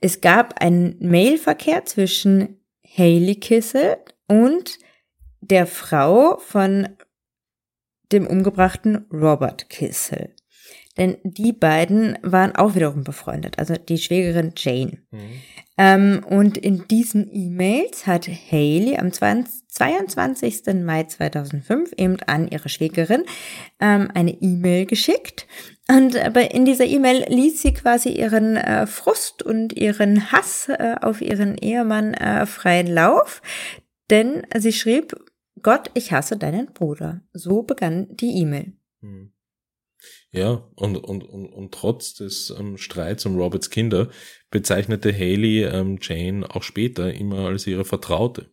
es 0.01 0.21
gab 0.21 0.61
einen 0.61 0.97
Mailverkehr 1.01 1.85
zwischen 1.85 2.61
Haley 2.97 3.37
Kissel 3.37 3.97
und 4.27 4.79
der 5.41 5.67
Frau 5.67 6.39
von 6.39 6.89
dem 8.13 8.27
umgebrachten 8.27 9.07
Robert 9.13 9.71
Kissel. 9.71 10.35
Denn 11.01 11.17
die 11.25 11.55
beiden 11.55 12.19
waren 12.21 12.55
auch 12.55 12.75
wiederum 12.75 13.05
befreundet, 13.05 13.59
also 13.59 13.75
die 13.75 13.97
Schwägerin 13.97 14.53
Jane. 14.55 14.99
Mhm. 15.11 15.19
Ähm, 15.79 16.27
und 16.29 16.59
in 16.59 16.87
diesen 16.89 17.27
E-Mails 17.33 18.07
hat 18.07 18.29
Haley 18.29 18.99
am 18.99 19.11
20, 19.11 19.67
22. 19.69 20.75
Mai 20.85 21.05
2005 21.05 21.93
eben 21.97 22.19
an 22.27 22.49
ihre 22.49 22.69
Schwägerin 22.69 23.23
ähm, 23.81 24.11
eine 24.13 24.33
E-Mail 24.43 24.85
geschickt. 24.85 25.47
Und 25.89 26.19
aber 26.19 26.53
in 26.53 26.67
dieser 26.67 26.85
E-Mail 26.85 27.25
ließ 27.31 27.63
sie 27.63 27.73
quasi 27.73 28.11
ihren 28.11 28.59
äh, 28.59 28.87
Frust 28.87 29.43
und 29.43 29.73
ihren 29.73 30.31
Hass 30.33 30.69
äh, 30.69 30.97
auf 31.01 31.23
ihren 31.23 31.57
Ehemann 31.57 32.13
äh, 32.13 32.45
freien 32.45 32.89
Lauf. 32.89 33.41
Denn 34.11 34.43
sie 34.55 34.75
schrieb, 34.75 35.17
Gott, 35.63 35.91
ich 35.95 36.13
hasse 36.13 36.37
deinen 36.37 36.75
Bruder. 36.75 37.23
So 37.33 37.63
begann 37.63 38.07
die 38.11 38.43
E-Mail. 38.43 38.75
Hm. 39.01 39.33
Ja, 40.33 40.65
und, 40.77 40.97
und, 40.97 41.25
und, 41.25 41.47
und 41.47 41.75
trotz 41.75 42.15
des 42.15 42.55
ähm, 42.57 42.77
Streits 42.79 43.27
um 43.27 43.37
Roberts 43.37 43.69
Kinder 43.69 44.11
bezeichnete 44.53 45.13
Haley 45.13 45.65
ähm, 45.65 45.99
Jane 46.01 46.49
auch 46.49 46.63
später 46.63 47.13
immer 47.13 47.47
als 47.49 47.67
ihre 47.67 47.85
Vertraute. 47.85 48.53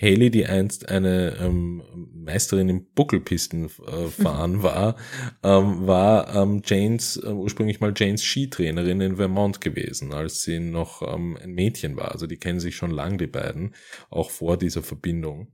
Haley, 0.00 0.30
die 0.30 0.46
einst 0.46 0.88
eine 0.88 1.36
ähm, 1.40 1.82
Meisterin 2.14 2.68
im 2.68 2.86
Buckelpistenfahren 2.94 4.60
äh, 4.60 4.62
war, 4.62 4.96
ähm, 5.42 5.88
war 5.88 6.36
ähm, 6.36 6.62
Janes, 6.64 7.16
äh, 7.16 7.30
ursprünglich 7.30 7.80
mal 7.80 7.92
Janes 7.96 8.22
Skitrainerin 8.22 9.00
in 9.00 9.16
Vermont 9.16 9.60
gewesen, 9.60 10.12
als 10.12 10.42
sie 10.42 10.60
noch 10.60 11.02
ähm, 11.02 11.36
ein 11.42 11.50
Mädchen 11.50 11.96
war. 11.96 12.12
Also 12.12 12.28
die 12.28 12.36
kennen 12.36 12.60
sich 12.60 12.76
schon 12.76 12.92
lang, 12.92 13.18
die 13.18 13.26
beiden, 13.26 13.74
auch 14.10 14.30
vor 14.30 14.56
dieser 14.56 14.84
Verbindung 14.84 15.48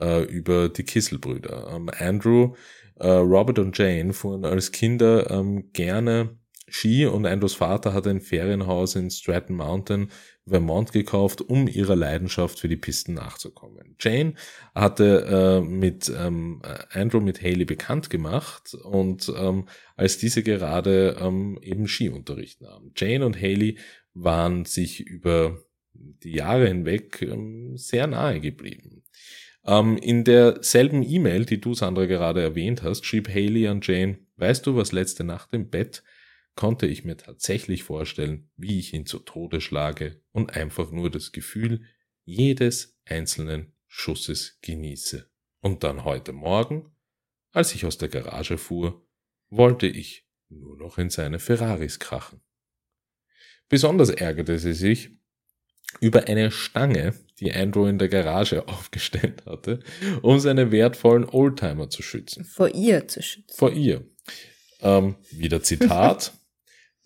äh, 0.00 0.22
über 0.22 0.68
die 0.68 0.84
Kisselbrüder. 0.84 1.72
Ähm, 1.74 1.90
Andrew 1.98 2.54
Robert 3.02 3.58
und 3.58 3.76
Jane 3.76 4.12
fuhren 4.12 4.44
als 4.44 4.70
Kinder 4.70 5.30
ähm, 5.30 5.70
gerne 5.72 6.38
Ski 6.68 7.06
und 7.06 7.26
Andrews 7.26 7.54
Vater 7.54 7.92
hatte 7.92 8.10
ein 8.10 8.20
Ferienhaus 8.20 8.96
in 8.96 9.10
Stratton 9.10 9.56
Mountain, 9.56 10.10
Vermont 10.46 10.92
gekauft, 10.92 11.40
um 11.40 11.68
ihrer 11.68 11.94
Leidenschaft 11.94 12.58
für 12.58 12.68
die 12.68 12.76
Pisten 12.76 13.14
nachzukommen. 13.14 13.96
Jane 14.00 14.34
hatte 14.74 15.60
äh, 15.60 15.60
mit 15.60 16.12
ähm, 16.16 16.62
Andrew 16.90 17.20
mit 17.20 17.42
Haley 17.42 17.64
bekannt 17.64 18.10
gemacht 18.10 18.74
und 18.74 19.32
ähm, 19.36 19.68
als 19.96 20.18
diese 20.18 20.42
gerade 20.42 21.16
ähm, 21.20 21.58
eben 21.62 21.86
Skiunterricht 21.86 22.60
nahmen. 22.60 22.92
Jane 22.96 23.24
und 23.24 23.40
Haley 23.40 23.78
waren 24.14 24.64
sich 24.64 25.00
über 25.00 25.62
die 25.92 26.32
Jahre 26.32 26.66
hinweg 26.66 27.22
ähm, 27.22 27.76
sehr 27.76 28.06
nahe 28.06 28.40
geblieben. 28.40 29.03
Ähm, 29.66 29.96
in 29.96 30.24
derselben 30.24 31.02
E-Mail, 31.02 31.46
die 31.46 31.60
du, 31.60 31.74
Sandra, 31.74 32.06
gerade 32.06 32.42
erwähnt 32.42 32.82
hast, 32.82 33.06
schrieb 33.06 33.28
Haley 33.28 33.66
an 33.68 33.80
Jane, 33.82 34.18
weißt 34.36 34.66
du, 34.66 34.76
was 34.76 34.92
letzte 34.92 35.24
Nacht 35.24 35.52
im 35.52 35.70
Bett 35.70 36.02
konnte 36.54 36.86
ich 36.86 37.04
mir 37.04 37.16
tatsächlich 37.16 37.82
vorstellen, 37.82 38.50
wie 38.56 38.78
ich 38.78 38.94
ihn 38.94 39.06
zu 39.06 39.18
Tode 39.18 39.60
schlage 39.60 40.22
und 40.32 40.54
einfach 40.54 40.90
nur 40.90 41.10
das 41.10 41.32
Gefühl 41.32 41.82
jedes 42.24 42.96
einzelnen 43.04 43.72
Schusses 43.86 44.58
genieße. 44.62 45.28
Und 45.60 45.82
dann 45.82 46.04
heute 46.04 46.32
Morgen, 46.32 46.94
als 47.52 47.74
ich 47.74 47.86
aus 47.86 47.98
der 47.98 48.08
Garage 48.08 48.58
fuhr, 48.58 49.06
wollte 49.48 49.86
ich 49.86 50.28
nur 50.48 50.76
noch 50.76 50.98
in 50.98 51.10
seine 51.10 51.38
Ferraris 51.38 51.98
krachen. 51.98 52.40
Besonders 53.68 54.10
ärgerte 54.10 54.58
sie 54.58 54.74
sich 54.74 55.10
über 56.00 56.28
eine 56.28 56.50
Stange, 56.50 57.14
die 57.40 57.52
Andrew 57.52 57.86
in 57.86 57.98
der 57.98 58.08
Garage 58.08 58.66
aufgestellt 58.68 59.44
hatte, 59.46 59.80
um 60.22 60.38
seine 60.40 60.70
wertvollen 60.70 61.24
Oldtimer 61.24 61.90
zu 61.90 62.02
schützen. 62.02 62.44
Vor 62.44 62.74
ihr 62.74 63.08
zu 63.08 63.22
schützen. 63.22 63.56
Vor 63.56 63.72
ihr. 63.72 64.04
Ähm, 64.80 65.16
wieder 65.30 65.62
Zitat. 65.62 66.32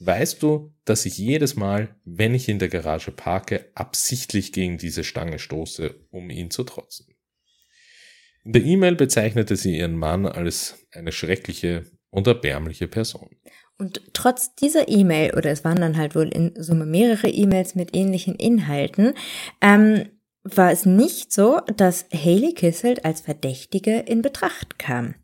weißt 0.01 0.43
du, 0.43 0.73
dass 0.85 1.07
ich 1.07 1.19
jedes 1.19 1.57
Mal, 1.57 1.97
wenn 2.05 2.35
ich 2.35 2.49
in 2.49 2.59
der 2.59 2.69
Garage 2.69 3.11
parke, 3.11 3.71
absichtlich 3.75 4.53
gegen 4.53 4.79
diese 4.79 5.05
Stange 5.05 5.39
stoße, 5.39 5.95
um 6.11 6.31
ihn 6.31 6.51
zu 6.51 6.65
trotzen? 6.65 7.07
In 8.45 8.53
der 8.53 8.63
E-Mail 8.63 8.95
bezeichnete 8.95 9.57
sie 9.57 9.77
ihren 9.77 9.97
Mann 9.97 10.25
als 10.27 10.87
eine 10.93 11.13
schreckliche 11.13 11.85
und 12.11 12.27
erbärmliche 12.27 12.89
Person. 12.89 13.37
Und 13.79 14.03
trotz 14.13 14.55
dieser 14.57 14.89
E-Mail, 14.89 15.35
oder 15.35 15.51
es 15.51 15.65
waren 15.65 15.81
dann 15.81 15.97
halt 15.97 16.15
wohl 16.17 16.29
in 16.29 16.53
Summe 16.57 16.85
mehrere 16.85 17.29
E-Mails 17.29 17.77
mit 17.77 17.95
ähnlichen 17.95 18.35
Inhalten, 18.35 19.15
ähm, 19.61 20.07
war 20.43 20.73
es 20.73 20.85
nicht 20.85 21.33
so, 21.33 21.61
dass 21.77 22.07
Haley 22.13 22.55
Kisselt 22.55 23.05
als 23.05 23.21
Verdächtige 23.21 23.99
in 24.01 24.23
Betracht 24.23 24.79
kam. 24.79 25.15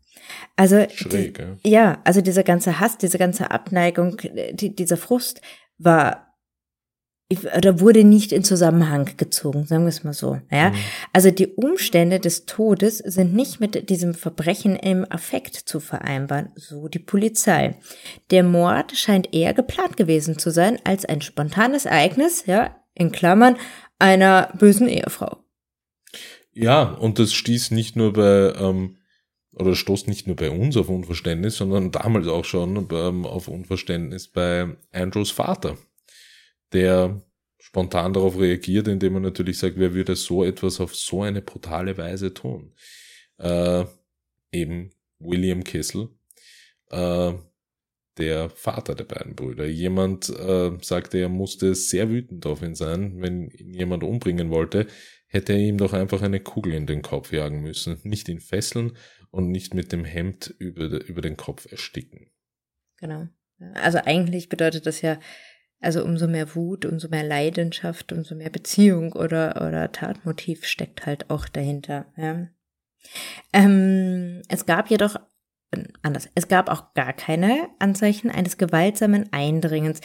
Also 0.55 0.85
Schräg, 0.93 1.43
die, 1.63 1.69
ja, 1.69 1.99
also 2.03 2.21
dieser 2.21 2.43
ganze 2.43 2.79
Hass, 2.79 2.97
diese 2.97 3.17
ganze 3.17 3.51
Abneigung, 3.51 4.17
die, 4.53 4.75
dieser 4.75 4.97
Frust 4.97 5.41
war 5.77 6.24
oder 7.57 7.79
wurde 7.79 8.03
nicht 8.03 8.31
in 8.31 8.43
Zusammenhang 8.43 9.09
gezogen, 9.17 9.65
sagen 9.65 9.83
wir 9.83 9.89
es 9.89 10.03
mal 10.03 10.13
so. 10.13 10.39
Ja? 10.51 10.69
Mhm. 10.69 10.75
Also 11.11 11.31
die 11.31 11.47
Umstände 11.47 12.19
des 12.19 12.45
Todes 12.45 12.99
sind 12.99 13.33
nicht 13.33 13.59
mit 13.59 13.89
diesem 13.89 14.13
Verbrechen 14.13 14.75
im 14.75 15.11
Affekt 15.11 15.55
zu 15.55 15.79
vereinbaren, 15.79 16.51
so 16.55 16.87
die 16.87 16.99
Polizei. 16.99 17.77
Der 18.29 18.43
Mord 18.43 18.95
scheint 18.95 19.33
eher 19.33 19.55
geplant 19.55 19.97
gewesen 19.97 20.37
zu 20.37 20.51
sein 20.51 20.79
als 20.83 21.05
ein 21.05 21.21
spontanes 21.21 21.85
Ereignis, 21.85 22.45
ja, 22.45 22.75
in 22.93 23.11
Klammern, 23.11 23.57
einer 23.97 24.53
bösen 24.59 24.87
Ehefrau. 24.87 25.37
Ja, 26.53 26.83
und 26.83 27.17
das 27.17 27.33
stieß 27.33 27.71
nicht 27.71 27.95
nur 27.95 28.13
bei, 28.13 28.53
ähm, 28.57 28.97
oder 29.51 29.73
stoßt 29.73 30.07
nicht 30.07 30.27
nur 30.27 30.35
bei 30.35 30.51
uns 30.51 30.77
auf 30.77 30.89
Unverständnis, 30.89 31.57
sondern 31.57 31.91
damals 31.91 32.27
auch 32.27 32.45
schon 32.45 32.87
ähm, 32.91 33.25
auf 33.25 33.47
Unverständnis 33.47 34.27
bei 34.27 34.67
Andrews 34.91 35.31
Vater 35.31 35.75
der 36.73 37.21
spontan 37.59 38.13
darauf 38.13 38.39
reagiert, 38.39 38.87
indem 38.87 39.15
er 39.15 39.21
natürlich 39.21 39.57
sagt, 39.57 39.77
wer 39.77 39.93
würde 39.93 40.15
so 40.15 40.43
etwas 40.43 40.79
auf 40.79 40.95
so 40.95 41.23
eine 41.23 41.41
brutale 41.41 41.97
Weise 41.97 42.33
tun? 42.33 42.73
Äh, 43.37 43.85
eben 44.51 44.91
William 45.19 45.63
Kissel, 45.63 46.09
äh, 46.89 47.33
der 48.17 48.49
Vater 48.49 48.95
der 48.95 49.03
beiden 49.03 49.35
Brüder. 49.35 49.65
Jemand 49.65 50.29
äh, 50.29 50.71
sagte, 50.81 51.17
er 51.17 51.29
musste 51.29 51.75
sehr 51.75 52.09
wütend 52.09 52.45
auf 52.45 52.61
ihn 52.61 52.75
sein, 52.75 53.21
wenn 53.21 53.49
ihn 53.49 53.73
jemand 53.73 54.03
umbringen 54.03 54.49
wollte, 54.49 54.87
hätte 55.27 55.53
er 55.53 55.59
ihm 55.59 55.77
doch 55.77 55.93
einfach 55.93 56.21
eine 56.21 56.39
Kugel 56.39 56.73
in 56.73 56.87
den 56.87 57.01
Kopf 57.01 57.31
jagen 57.31 57.61
müssen, 57.61 57.99
nicht 58.03 58.29
ihn 58.29 58.39
fesseln 58.39 58.95
und 59.31 59.49
nicht 59.49 59.73
mit 59.73 59.91
dem 59.91 60.05
Hemd 60.05 60.55
über, 60.59 61.03
über 61.05 61.21
den 61.21 61.35
Kopf 61.35 61.69
ersticken. 61.69 62.31
Genau. 62.97 63.27
Also 63.73 63.99
eigentlich 64.05 64.49
bedeutet 64.49 64.85
das 64.85 65.01
ja, 65.01 65.19
also 65.85 66.03
umso 66.03 66.27
mehr 66.27 66.55
Wut, 66.55 66.85
umso 66.85 67.07
mehr 67.09 67.23
Leidenschaft, 67.23 68.11
umso 68.11 68.35
mehr 68.35 68.49
Beziehung 68.49 69.13
oder, 69.13 69.65
oder 69.67 69.91
Tatmotiv 69.91 70.65
steckt 70.65 71.05
halt 71.05 71.29
auch 71.29 71.47
dahinter. 71.47 72.05
Ja. 72.17 72.47
Ähm, 73.53 74.41
es 74.49 74.65
gab 74.65 74.89
jedoch 74.89 75.15
äh, 75.71 75.83
anders. 76.01 76.29
Es 76.35 76.47
gab 76.47 76.69
auch 76.69 76.93
gar 76.93 77.13
keine 77.13 77.67
Anzeichen 77.79 78.31
eines 78.31 78.57
gewaltsamen 78.57 79.31
Eindringens. 79.31 80.01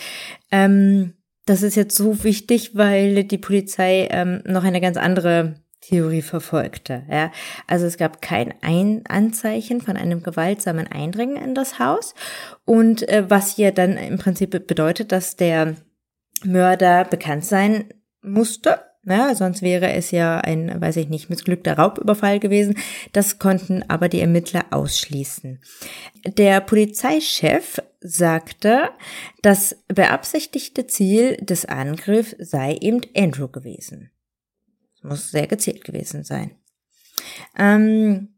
Ähm, 0.50 1.14
das 1.46 1.62
ist 1.62 1.76
jetzt 1.76 1.96
so 1.96 2.22
wichtig, 2.24 2.76
weil 2.76 3.24
die 3.24 3.38
Polizei 3.38 4.06
ähm, 4.10 4.42
noch 4.44 4.64
eine 4.64 4.80
ganz 4.80 4.96
andere 4.96 5.54
Theorie 5.80 6.22
verfolgte. 6.22 7.04
Ja. 7.10 7.32
Also 7.66 7.86
es 7.86 7.96
gab 7.96 8.20
kein 8.20 8.54
Ein 8.62 9.02
Anzeichen 9.08 9.80
von 9.80 9.96
einem 9.96 10.22
gewaltsamen 10.22 10.86
Eindringen 10.86 11.36
in 11.36 11.54
das 11.54 11.78
Haus 11.78 12.14
und 12.64 13.08
äh, 13.08 13.28
was 13.28 13.54
hier 13.54 13.72
dann 13.72 13.96
im 13.96 14.18
Prinzip 14.18 14.50
bedeutet, 14.66 15.12
dass 15.12 15.36
der 15.36 15.76
Mörder 16.44 17.04
bekannt 17.04 17.44
sein 17.44 17.84
musste. 18.22 18.80
Ja, 19.06 19.34
sonst 19.34 19.62
wäre 19.62 19.92
es 19.92 20.10
ja 20.10 20.38
ein, 20.40 20.78
weiß 20.78 20.96
ich 20.96 21.08
nicht, 21.08 21.30
missglückter 21.30 21.78
Raubüberfall 21.78 22.38
gewesen. 22.38 22.76
Das 23.12 23.38
konnten 23.38 23.82
aber 23.88 24.10
die 24.10 24.20
Ermittler 24.20 24.66
ausschließen. 24.70 25.60
Der 26.26 26.60
Polizeichef 26.60 27.80
sagte, 28.00 28.90
das 29.40 29.76
beabsichtigte 29.88 30.86
Ziel 30.86 31.38
des 31.38 31.64
Angriffs 31.64 32.36
sei 32.38 32.76
eben 32.78 33.00
Andrew 33.16 33.48
gewesen. 33.48 34.10
Muss 35.02 35.30
sehr 35.30 35.46
gezielt 35.46 35.84
gewesen 35.84 36.24
sein. 36.24 36.52
Ähm, 37.58 38.28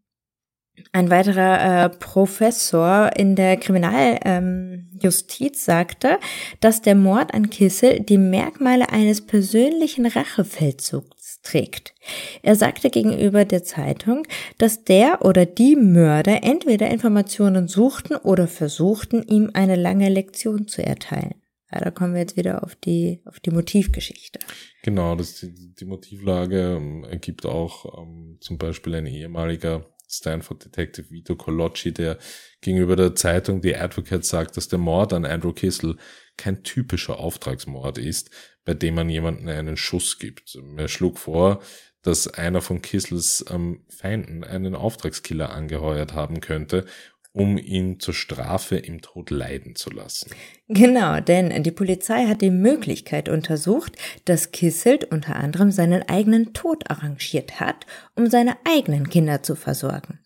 ein 0.93 1.11
weiterer 1.11 1.85
äh, 1.85 1.89
Professor 1.91 3.11
in 3.17 3.37
der 3.37 3.59
Kriminaljustiz 3.59 5.59
ähm, 5.59 5.65
sagte, 5.65 6.19
dass 6.61 6.83
der 6.83 6.95
Mord 6.95 7.35
an 7.35 7.51
Kissel 7.51 8.01
die 8.01 8.19
Merkmale 8.19 8.89
eines 8.89 9.27
persönlichen 9.27 10.07
Rachefeldzugs 10.07 11.43
trägt. 11.43 11.95
Er 12.43 12.57
sagte 12.57 12.91
gegenüber 12.91 13.45
der 13.45 13.65
Zeitung, 13.65 14.27
dass 14.59 14.85
der 14.85 15.25
oder 15.25 15.45
die 15.45 15.77
Mörder 15.77 16.43
entweder 16.43 16.91
Informationen 16.91 17.69
suchten 17.69 18.17
oder 18.17 18.49
versuchten, 18.49 19.23
ihm 19.23 19.51
eine 19.53 19.77
lange 19.77 20.09
Lektion 20.09 20.69
zu 20.69 20.85
erteilen. 20.85 21.42
Ja, 21.73 21.81
da 21.81 21.91
kommen 21.91 22.15
wir 22.15 22.21
jetzt 22.21 22.37
wieder 22.37 22.63
auf 22.63 22.75
die, 22.77 23.21
auf 23.25 23.41
die 23.41 23.51
Motivgeschichte. 23.51 24.39
Genau, 24.83 25.17
das, 25.17 25.37
die, 25.37 25.75
die 25.75 25.85
Motivlage 25.85 26.77
ähm, 26.77 27.05
ergibt 27.05 27.47
auch 27.47 28.03
ähm, 28.03 28.37
zum 28.41 28.59
Beispiel 28.59 28.95
ein 28.95 29.07
ehemaliger 29.07 29.87
Stanford 30.09 30.65
Detective 30.65 31.11
Vito 31.11 31.37
Colocci, 31.37 31.93
der 31.93 32.19
gegenüber 32.61 32.97
der 32.97 33.15
Zeitung 33.15 33.63
The 33.63 33.77
Advocate 33.77 34.25
sagt, 34.25 34.57
dass 34.57 34.69
der 34.69 34.79
Mord 34.79 35.15
an 35.15 35.25
Andrew 35.25 35.53
Kissel 35.53 35.97
kein 36.37 36.63
typischer 36.63 37.19
Auftragsmord 37.19 37.97
ist, 37.97 38.31
bei 38.65 38.75
dem 38.75 38.95
man 38.95 39.09
jemanden 39.09 39.49
einen 39.49 39.79
Schuss 39.79 40.19
gibt. 40.19 40.59
Er 40.77 40.89
schlug 40.89 41.19
vor, 41.19 41.63
dass 42.03 42.27
einer 42.27 42.61
von 42.61 42.83
Kissels 42.83 43.45
ähm, 43.49 43.85
Feinden 43.89 44.45
einen 44.45 44.75
Auftragskiller 44.75 45.51
angeheuert 45.51 46.13
haben 46.13 46.41
könnte 46.41 46.85
um 47.33 47.57
ihn 47.57 47.99
zur 47.99 48.15
Strafe 48.15 48.77
im 48.77 49.01
Tod 49.01 49.31
leiden 49.31 49.75
zu 49.75 49.91
lassen. 49.91 50.31
Genau, 50.69 51.21
denn 51.21 51.63
die 51.63 51.71
Polizei 51.71 52.27
hat 52.27 52.43
die 52.43 52.51
Möglichkeit 52.51 53.29
untersucht, 53.29 53.97
dass 54.25 54.53
Kisselt 54.53 55.05
unter 55.05 55.37
anderem 55.37 55.71
seinen 55.71 56.03
eigenen 56.09 56.53
Tod 56.53 56.91
arrangiert 56.91 57.61
hat, 57.61 57.87
um 58.15 58.29
seine 58.29 58.57
eigenen 58.65 59.09
Kinder 59.09 59.43
zu 59.43 59.57
versorgen. 59.57 60.19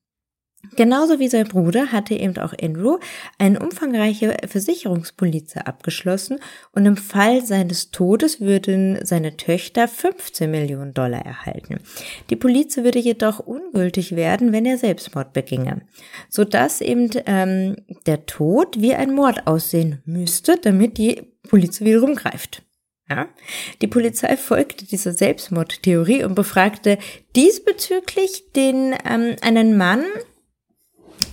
Genauso 0.75 1.19
wie 1.19 1.29
sein 1.29 1.47
Bruder 1.47 1.93
hatte 1.93 2.15
eben 2.15 2.37
auch 2.39 2.55
Andrew 2.61 2.99
eine 3.39 3.61
umfangreiche 3.61 4.37
Versicherungspolize 4.47 5.67
abgeschlossen 5.67 6.41
und 6.73 6.87
im 6.87 6.97
Fall 6.97 7.45
seines 7.45 7.91
Todes 7.91 8.41
würden 8.41 8.99
seine 9.05 9.37
Töchter 9.37 9.89
15 9.89 10.51
Millionen 10.51 10.95
Dollar 10.95 11.25
erhalten. 11.25 11.81
Die 12.31 12.37
Police 12.37 12.79
würde 12.79 12.99
jedoch 12.99 13.41
ungültig 13.41 14.17
werden, 14.17 14.53
wenn 14.53 14.67
er 14.67 14.79
Selbstmord 14.79 15.33
beginge, 15.33 15.83
sodass 16.29 16.81
eben 16.81 17.11
ähm, 17.27 17.77
der 18.07 18.27
Tod 18.27 18.81
wie 18.81 18.95
ein 18.95 19.15
Mord 19.15 19.47
aussehen 19.47 20.03
müsste, 20.05 20.57
damit 20.57 20.99
die 20.99 21.23
Police 21.49 21.81
wiederum 21.81 22.15
greift. 22.15 22.63
Ja? 23.09 23.29
Die 23.81 23.87
Polizei 23.87 24.37
folgte 24.37 24.85
dieser 24.85 25.13
Selbstmordtheorie 25.13 26.25
und 26.25 26.35
befragte 26.35 26.99
diesbezüglich 27.35 28.53
den 28.55 28.95
ähm, 29.09 29.37
einen 29.43 29.77
Mann, 29.77 30.05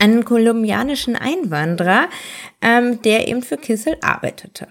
einen 0.03 0.25
kolumbianischen 0.25 1.15
Einwanderer, 1.15 2.09
ähm, 2.61 3.01
der 3.03 3.29
eben 3.29 3.41
für 3.41 3.57
Kissel 3.57 3.95
arbeitete. 4.01 4.67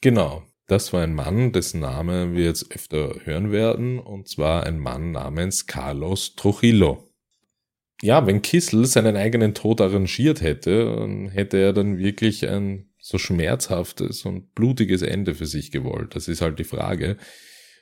Genau. 0.00 0.44
Das 0.68 0.92
war 0.92 1.02
ein 1.02 1.14
Mann, 1.14 1.52
dessen 1.52 1.80
Name 1.80 2.34
wir 2.34 2.44
jetzt 2.44 2.70
öfter 2.70 3.16
hören 3.24 3.50
werden, 3.50 3.98
und 3.98 4.28
zwar 4.28 4.64
ein 4.64 4.78
Mann 4.78 5.10
namens 5.10 5.66
Carlos 5.66 6.34
Trujillo. 6.36 7.10
Ja, 8.00 8.26
wenn 8.26 8.40
Kissel 8.40 8.86
seinen 8.86 9.16
eigenen 9.16 9.54
Tod 9.54 9.80
arrangiert 9.80 10.40
hätte, 10.40 11.28
hätte 11.32 11.58
er 11.58 11.72
dann 11.72 11.98
wirklich 11.98 12.48
ein 12.48 12.90
so 13.00 13.18
schmerzhaftes 13.18 14.24
und 14.24 14.54
blutiges 14.54 15.02
Ende 15.02 15.34
für 15.34 15.46
sich 15.46 15.72
gewollt. 15.72 16.14
Das 16.14 16.28
ist 16.28 16.40
halt 16.40 16.58
die 16.58 16.64
Frage. 16.64 17.18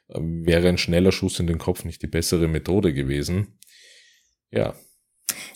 Wäre 0.08 0.68
ein 0.68 0.78
schneller 0.78 1.12
Schuss 1.12 1.38
in 1.38 1.46
den 1.46 1.58
Kopf 1.58 1.84
nicht 1.84 2.02
die 2.02 2.08
bessere 2.08 2.48
Methode 2.48 2.92
gewesen? 2.92 3.58
Ja, 4.50 4.74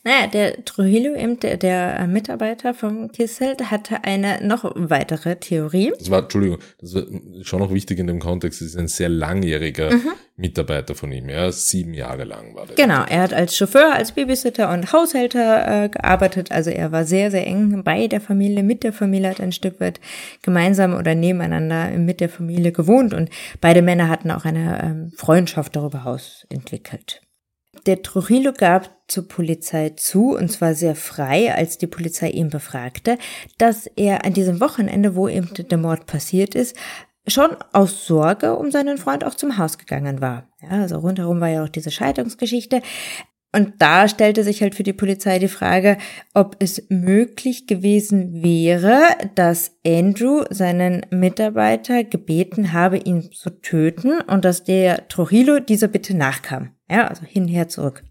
naja, 0.02 0.26
der 0.26 0.64
Trujillo, 0.64 1.14
eben 1.14 1.38
der, 1.40 1.58
der 1.58 2.06
Mitarbeiter 2.06 2.74
vom 2.74 3.12
Kisselt, 3.12 3.70
hatte 3.70 4.04
eine 4.04 4.46
noch 4.46 4.72
weitere 4.74 5.37
Theorie. 5.37 5.92
Das 5.98 6.10
war, 6.10 6.22
Entschuldigung, 6.22 6.58
das 6.80 6.94
war 6.94 7.02
schon 7.42 7.60
noch 7.60 7.72
wichtig 7.72 7.98
in 7.98 8.06
dem 8.06 8.20
Kontext, 8.20 8.60
das 8.60 8.68
ist 8.68 8.76
ein 8.76 8.88
sehr 8.88 9.10
langjähriger 9.10 9.92
mhm. 9.92 10.12
Mitarbeiter 10.37 10.94
von 10.94 11.12
ihm, 11.12 11.28
ja, 11.28 11.52
sieben 11.52 11.94
Jahre 11.94 12.24
lang 12.24 12.54
war 12.54 12.66
der. 12.66 12.76
Genau, 12.76 13.04
er 13.04 13.22
hat 13.22 13.34
als 13.34 13.56
Chauffeur, 13.56 13.94
als 13.94 14.12
Babysitter 14.12 14.72
und 14.72 14.92
Haushälter 14.92 15.84
äh, 15.84 15.88
gearbeitet, 15.90 16.50
also 16.50 16.70
er 16.70 16.90
war 16.92 17.04
sehr, 17.04 17.30
sehr 17.30 17.46
eng 17.46 17.84
bei 17.84 18.08
der 18.08 18.20
Familie, 18.20 18.62
mit 18.62 18.82
der 18.82 18.94
Familie, 18.94 19.28
hat 19.28 19.40
ein 19.40 19.52
Stück 19.52 19.80
weit 19.80 20.00
gemeinsam 20.42 20.94
oder 20.94 21.14
nebeneinander 21.14 21.90
mit 21.98 22.20
der 22.20 22.28
Familie 22.30 22.72
gewohnt 22.72 23.12
und 23.12 23.28
beide 23.60 23.82
Männer 23.82 24.08
hatten 24.08 24.30
auch 24.30 24.44
eine 24.44 24.82
ähm, 24.82 25.12
Freundschaft 25.16 25.76
darüber 25.76 26.04
hinaus 26.14 26.46
entwickelt. 26.48 27.20
Der 27.87 28.03
Trujillo 28.03 28.53
gab 28.53 28.90
zur 29.09 29.29
Polizei 29.29 29.90
zu, 29.90 30.35
und 30.35 30.51
zwar 30.51 30.75
sehr 30.75 30.94
frei, 30.94 31.55
als 31.55 31.77
die 31.77 31.87
Polizei 31.87 32.31
ihn 32.31 32.49
befragte, 32.49 33.18
dass 33.59 33.87
er 33.87 34.25
an 34.25 34.33
diesem 34.33 34.61
Wochenende, 34.61 35.14
wo 35.14 35.29
eben 35.29 35.51
der 35.53 35.79
Mord 35.79 36.07
passiert 36.07 36.55
ist, 36.55 36.77
schon 37.27 37.57
aus 37.73 38.07
Sorge 38.07 38.57
um 38.57 38.70
seinen 38.70 38.99
Freund 38.99 39.25
auch 39.25 39.35
zum 39.35 39.59
Haus 39.59 39.79
gegangen 39.79 40.20
war. 40.20 40.49
Ja, 40.62 40.81
also 40.81 40.99
rundherum 40.99 41.40
war 41.40 41.49
ja 41.49 41.64
auch 41.64 41.68
diese 41.68 41.90
Scheidungsgeschichte. 41.90 42.83
Und 43.55 43.75
da 43.79 44.09
stellte 44.09 44.43
sich 44.43 44.62
halt 44.62 44.75
für 44.75 44.83
die 44.83 44.93
Polizei 44.93 45.38
die 45.38 45.49
Frage, 45.49 45.97
ob 46.35 46.57
es 46.59 46.87
möglich 46.88 47.67
gewesen 47.67 48.43
wäre, 48.43 49.01
dass 49.37 49.77
Andrew 49.87 50.43
seinen 50.51 51.07
Mitarbeiter 51.11 52.03
gebeten 52.03 52.73
habe, 52.73 52.99
ihn 52.99 53.31
zu 53.33 53.51
töten 53.51 54.21
und 54.21 54.45
dass 54.45 54.64
der 54.64 55.09
Trujillo 55.09 55.61
dieser 55.61 55.88
Bitte 55.88 56.17
nachkam. 56.17 56.71
Ja, 56.90 57.07
also 57.07 57.25
hinher 57.25 57.69
zurück. 57.69 58.03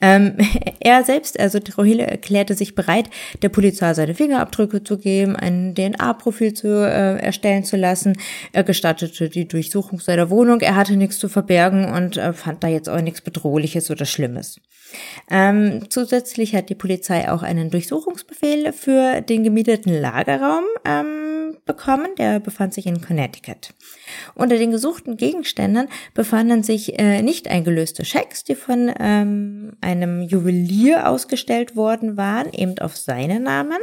Ähm, 0.00 0.36
er 0.80 1.04
selbst, 1.04 1.38
also 1.38 1.58
Trujillo, 1.60 2.02
erklärte 2.02 2.54
sich 2.54 2.74
bereit, 2.74 3.10
der 3.42 3.48
Polizei 3.48 3.92
seine 3.94 4.14
Fingerabdrücke 4.14 4.82
zu 4.82 4.98
geben, 4.98 5.36
ein 5.36 5.74
DNA-Profil 5.74 6.54
zu 6.54 6.68
äh, 6.68 7.18
erstellen 7.18 7.64
zu 7.64 7.76
lassen. 7.76 8.16
Er 8.52 8.64
gestattete 8.64 9.28
die 9.28 9.46
Durchsuchung 9.46 10.00
seiner 10.00 10.30
Wohnung. 10.30 10.60
Er 10.60 10.76
hatte 10.76 10.96
nichts 10.96 11.18
zu 11.18 11.28
verbergen 11.28 11.92
und 11.92 12.16
äh, 12.16 12.32
fand 12.32 12.64
da 12.64 12.68
jetzt 12.68 12.88
auch 12.88 13.00
nichts 13.00 13.20
Bedrohliches 13.20 13.90
oder 13.90 14.06
Schlimmes. 14.06 14.60
Ähm, 15.30 15.90
zusätzlich 15.90 16.54
hat 16.54 16.68
die 16.68 16.74
Polizei 16.74 17.30
auch 17.30 17.42
einen 17.42 17.70
Durchsuchungsbefehl 17.70 18.72
für 18.72 19.20
den 19.22 19.42
gemieteten 19.42 20.00
Lagerraum 20.00 20.64
ähm, 20.84 21.23
bekommen. 21.64 22.14
Der 22.18 22.40
befand 22.40 22.74
sich 22.74 22.86
in 22.86 23.00
Connecticut. 23.00 23.74
Unter 24.34 24.58
den 24.58 24.70
gesuchten 24.70 25.16
Gegenständen 25.16 25.88
befanden 26.14 26.62
sich 26.62 26.98
äh, 26.98 27.22
nicht 27.22 27.48
eingelöste 27.48 28.04
Schecks, 28.04 28.44
die 28.44 28.54
von 28.54 28.92
ähm, 28.98 29.72
einem 29.80 30.22
Juwelier 30.22 31.08
ausgestellt 31.08 31.76
worden 31.76 32.16
waren, 32.16 32.52
eben 32.52 32.78
auf 32.78 32.96
seinen 32.96 33.44
Namen. 33.44 33.78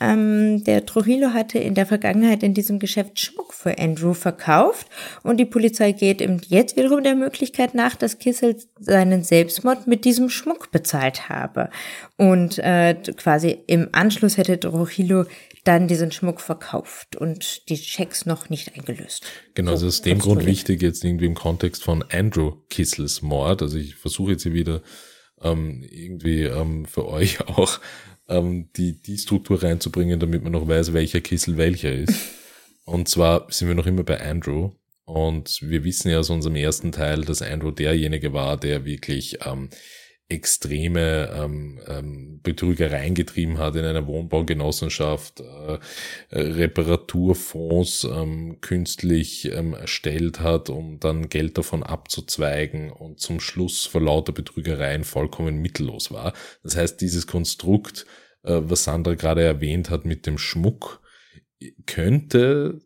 Ähm, 0.00 0.64
der 0.64 0.86
Trujillo 0.86 1.32
hatte 1.32 1.58
in 1.58 1.74
der 1.74 1.86
Vergangenheit 1.86 2.42
in 2.42 2.54
diesem 2.54 2.78
Geschäft 2.78 3.18
Schmuck 3.18 3.54
für 3.54 3.78
Andrew 3.78 4.14
verkauft 4.14 4.88
und 5.22 5.38
die 5.38 5.44
Polizei 5.44 5.92
geht 5.92 6.20
eben 6.20 6.40
jetzt 6.48 6.76
wiederum 6.76 7.02
der 7.02 7.14
Möglichkeit 7.14 7.74
nach, 7.74 7.96
dass 7.96 8.18
Kissel 8.18 8.56
seinen 8.78 9.24
Selbstmord 9.24 9.86
mit 9.86 10.04
diesem 10.04 10.28
Schmuck 10.28 10.70
bezahlt 10.70 11.28
habe. 11.28 11.70
Und 12.16 12.58
äh, 12.58 12.94
quasi 13.16 13.58
im 13.66 13.88
Anschluss 13.92 14.36
hätte 14.36 14.58
Trujillo 14.60 15.24
dann 15.64 15.88
diesen 15.88 16.12
Schmuck 16.12 16.40
verkauft 16.40 17.16
und 17.16 17.68
die 17.68 17.76
Schecks 17.76 18.26
noch 18.26 18.50
nicht 18.50 18.74
eingelöst. 18.76 19.24
Genau, 19.54 19.70
so, 19.70 19.74
also 19.74 19.86
aus 19.88 20.02
dem 20.02 20.18
Grund 20.18 20.46
wichtig 20.46 20.82
jetzt 20.82 21.02
irgendwie 21.04 21.26
im 21.26 21.34
Kontext 21.34 21.82
von 21.82 22.04
Andrew 22.10 22.52
Kissels 22.68 23.22
Mord. 23.22 23.62
Also 23.62 23.78
ich 23.78 23.96
versuche 23.96 24.32
jetzt 24.32 24.42
hier 24.42 24.52
wieder 24.52 24.82
ähm, 25.40 25.82
irgendwie 25.90 26.42
ähm, 26.42 26.84
für 26.84 27.08
euch 27.08 27.40
auch 27.48 27.80
ähm, 28.28 28.70
die, 28.76 29.00
die 29.00 29.18
Struktur 29.18 29.62
reinzubringen, 29.62 30.20
damit 30.20 30.42
man 30.42 30.52
noch 30.52 30.68
weiß, 30.68 30.92
welcher 30.92 31.20
Kissel 31.20 31.56
welcher 31.56 31.92
ist. 31.92 32.14
Und 32.84 33.08
zwar 33.08 33.46
sind 33.50 33.68
wir 33.68 33.74
noch 33.74 33.86
immer 33.86 34.04
bei 34.04 34.20
Andrew. 34.20 34.72
Und 35.06 35.60
wir 35.62 35.84
wissen 35.84 36.10
ja 36.10 36.18
aus 36.18 36.30
unserem 36.30 36.56
ersten 36.56 36.92
Teil, 36.92 37.22
dass 37.22 37.42
Andrew 37.42 37.70
derjenige 37.70 38.32
war, 38.32 38.56
der 38.58 38.84
wirklich 38.84 39.38
ähm, 39.44 39.68
extreme 40.28 41.30
ähm, 41.34 41.80
ähm, 41.86 42.40
Betrügereien 42.42 43.14
getrieben 43.14 43.58
hat 43.58 43.76
in 43.76 43.84
einer 43.84 44.06
Wohnbaugenossenschaft, 44.06 45.40
äh, 45.40 45.78
Reparaturfonds 46.32 48.04
ähm, 48.04 48.58
künstlich 48.62 49.50
ähm, 49.52 49.74
erstellt 49.74 50.40
hat, 50.40 50.70
um 50.70 50.98
dann 50.98 51.28
Geld 51.28 51.58
davon 51.58 51.82
abzuzweigen 51.82 52.90
und 52.90 53.20
zum 53.20 53.38
Schluss 53.38 53.84
vor 53.84 54.00
lauter 54.00 54.32
Betrügereien 54.32 55.04
vollkommen 55.04 55.60
mittellos 55.60 56.10
war. 56.10 56.32
Das 56.62 56.76
heißt, 56.76 57.00
dieses 57.02 57.26
Konstrukt, 57.26 58.06
äh, 58.44 58.60
was 58.62 58.84
Sandra 58.84 59.14
gerade 59.14 59.42
erwähnt 59.42 59.90
hat 59.90 60.06
mit 60.06 60.26
dem 60.26 60.38
Schmuck, 60.38 61.02
könnte 61.86 62.80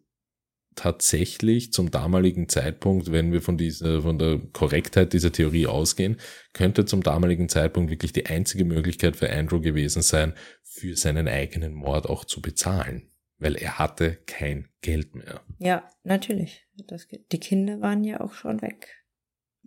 tatsächlich 0.78 1.72
zum 1.72 1.90
damaligen 1.90 2.48
Zeitpunkt, 2.48 3.10
wenn 3.10 3.32
wir 3.32 3.42
von 3.42 3.58
dieser, 3.58 4.02
von 4.02 4.16
der 4.16 4.38
Korrektheit 4.52 5.12
dieser 5.12 5.32
Theorie 5.32 5.66
ausgehen, 5.66 6.18
könnte 6.52 6.84
zum 6.84 7.02
damaligen 7.02 7.48
Zeitpunkt 7.48 7.90
wirklich 7.90 8.12
die 8.12 8.26
einzige 8.26 8.64
Möglichkeit 8.64 9.16
für 9.16 9.28
Andrew 9.28 9.60
gewesen 9.60 10.02
sein, 10.02 10.34
für 10.62 10.96
seinen 10.96 11.26
eigenen 11.26 11.74
Mord 11.74 12.08
auch 12.08 12.24
zu 12.24 12.40
bezahlen. 12.40 13.10
Weil 13.38 13.56
er 13.56 13.80
hatte 13.80 14.18
kein 14.26 14.68
Geld 14.80 15.16
mehr. 15.16 15.40
Ja, 15.58 15.90
natürlich. 16.04 16.66
Das, 16.86 17.08
die 17.08 17.40
Kinder 17.40 17.80
waren 17.80 18.04
ja 18.04 18.20
auch 18.20 18.32
schon 18.32 18.62
weg. 18.62 19.04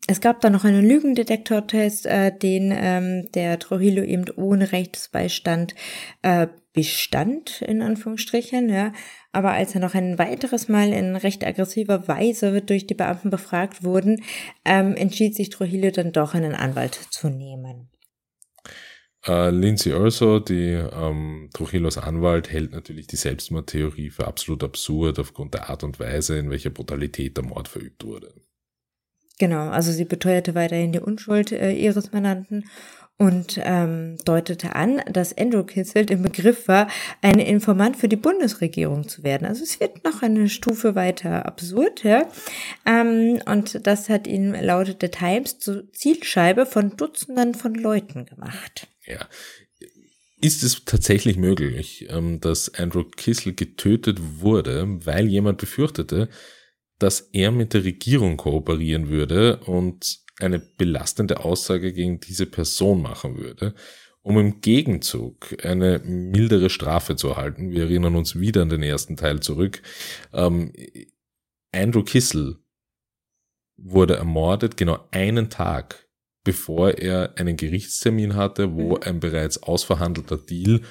Es 0.08 0.22
gab 0.22 0.40
da 0.40 0.50
noch 0.50 0.64
einen 0.64 0.88
Lügendetektortest, 0.88 2.06
äh, 2.06 2.36
den 2.36 2.74
ähm, 2.74 3.30
der 3.34 3.60
Trujillo 3.60 4.02
eben 4.02 4.30
ohne 4.36 4.72
Rechtsbeistand 4.72 5.76
äh, 6.22 6.48
bestand, 6.74 7.62
in 7.62 7.82
Anführungsstrichen, 7.82 8.70
ja. 8.70 8.94
Aber 9.32 9.52
als 9.52 9.76
er 9.76 9.82
noch 9.82 9.94
ein 9.94 10.18
weiteres 10.18 10.68
Mal 10.68 10.92
in 10.94 11.16
recht 11.16 11.46
aggressiver 11.46 12.08
Weise 12.08 12.62
durch 12.62 12.88
die 12.88 12.94
Beamten 12.94 13.30
befragt 13.30 13.84
wurden, 13.84 14.24
ähm, 14.66 14.96
entschied 14.96 15.36
sich 15.36 15.50
Trujillo 15.50 15.92
dann 15.92 16.12
doch 16.12 16.34
einen 16.34 16.54
Anwalt 16.54 16.96
zu 17.12 17.30
nehmen. 17.30 17.90
Uh, 19.28 19.50
Lindsay 19.50 19.94
Urso, 19.94 20.40
die 20.40 20.72
ähm, 20.72 21.50
Trujillos 21.54 22.00
Anwalt, 22.00 22.52
hält 22.52 22.72
natürlich 22.72 23.06
die 23.06 23.18
Selbstmordtheorie 23.18 24.10
für 24.10 24.26
absolut 24.26 24.64
absurd 24.64 25.20
aufgrund 25.20 25.54
der 25.54 25.70
Art 25.70 25.84
und 25.84 26.00
Weise, 26.00 26.40
in 26.40 26.50
welcher 26.50 26.72
Brutalität 26.72 27.38
der 27.38 27.46
Mord 27.46 27.68
verübt 27.68 28.04
wurde. 28.04 28.34
Genau, 29.38 29.70
also 29.70 29.92
sie 29.92 30.06
beteuerte 30.06 30.56
weiterhin 30.56 30.92
die 30.92 31.00
Unschuld 31.00 31.52
äh, 31.52 31.72
ihres 31.72 32.12
Mandanten 32.12 32.66
und 33.22 33.60
ähm, 33.64 34.18
deutete 34.26 34.76
an, 34.76 35.00
dass 35.06 35.38
Andrew 35.38 35.62
Kitzelt 35.62 36.10
im 36.10 36.24
Begriff 36.24 36.68
war, 36.68 36.88
ein 37.22 37.38
Informant 37.38 37.96
für 37.96 38.08
die 38.08 38.16
Bundesregierung 38.16 39.08
zu 39.08 39.22
werden. 39.22 39.46
Also 39.46 39.62
es 39.62 39.80
wird 39.80 40.04
noch 40.04 40.24
eine 40.24 40.50
Stufe 40.50 40.96
weiter 40.96 41.46
absurd. 41.46 42.04
Ähm, 42.04 43.40
und 43.46 43.86
das 43.86 44.10
hat 44.10 44.26
ihn 44.26 44.54
laut 44.54 44.98
The 45.00 45.10
Times 45.10 45.60
zur 45.60 45.94
Zielscheibe 45.94 46.66
von 46.66 46.98
Dutzenden 46.98 47.54
von 47.54 47.76
Leuten 47.76 48.26
gemacht. 48.26 48.88
Ja. 49.06 49.28
Ist 50.42 50.64
es 50.64 50.84
tatsächlich 50.86 51.38
möglich, 51.38 52.08
ähm, 52.10 52.40
dass 52.40 52.74
Andrew 52.74 53.04
Kissel 53.04 53.54
getötet 53.54 54.18
wurde, 54.40 54.88
weil 55.06 55.28
jemand 55.28 55.60
befürchtete, 55.60 56.28
dass 56.98 57.30
er 57.34 57.52
mit 57.52 57.76
der 57.76 57.84
Regierung 57.84 58.38
kooperieren 58.38 59.10
würde 59.10 59.58
und 59.58 60.22
eine 60.42 60.60
belastende 60.60 61.44
Aussage 61.44 61.94
gegen 61.94 62.20
diese 62.20 62.46
Person 62.46 63.02
machen 63.02 63.38
würde, 63.38 63.74
um 64.22 64.38
im 64.38 64.62
Gegenzug 64.62 65.64
eine 65.64 66.00
mildere 66.00 66.70
Strafe 66.70 67.16
zu 67.16 67.30
erhalten. 67.30 67.72
Wir 67.72 67.84
erinnern 67.84 68.16
uns 68.16 68.40
wieder 68.40 68.62
an 68.62 68.70
den 68.70 68.84
ersten 68.84 69.18
Teil 69.18 69.40
zurück. 69.40 69.82
Ähm, 70.34 70.74
Andrew 71.72 72.04
Kissel 72.04 72.58
wurde 73.78 74.16
ermordet 74.16 74.78
genau 74.78 75.08
einen 75.12 75.50
Tag, 75.50 76.08
bevor 76.44 76.92
er 76.98 77.38
einen 77.38 77.58
Gerichtstermin 77.58 78.36
hatte, 78.36 78.76
wo 78.76 78.96
mhm. 78.96 79.04
ein 79.04 79.20
bereits 79.20 79.64
ausverhandelter 79.64 80.38
Deal 80.38 80.82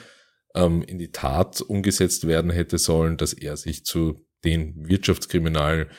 ähm, 0.54 0.82
in 0.82 0.98
die 0.98 1.12
Tat 1.12 1.60
umgesetzt 1.60 2.26
werden 2.26 2.50
hätte 2.50 2.78
sollen, 2.78 3.16
dass 3.16 3.32
er 3.32 3.56
sich 3.56 3.84
zu 3.84 4.26
den 4.44 4.88
Wirtschaftskriminalgeschichten, 4.88 5.96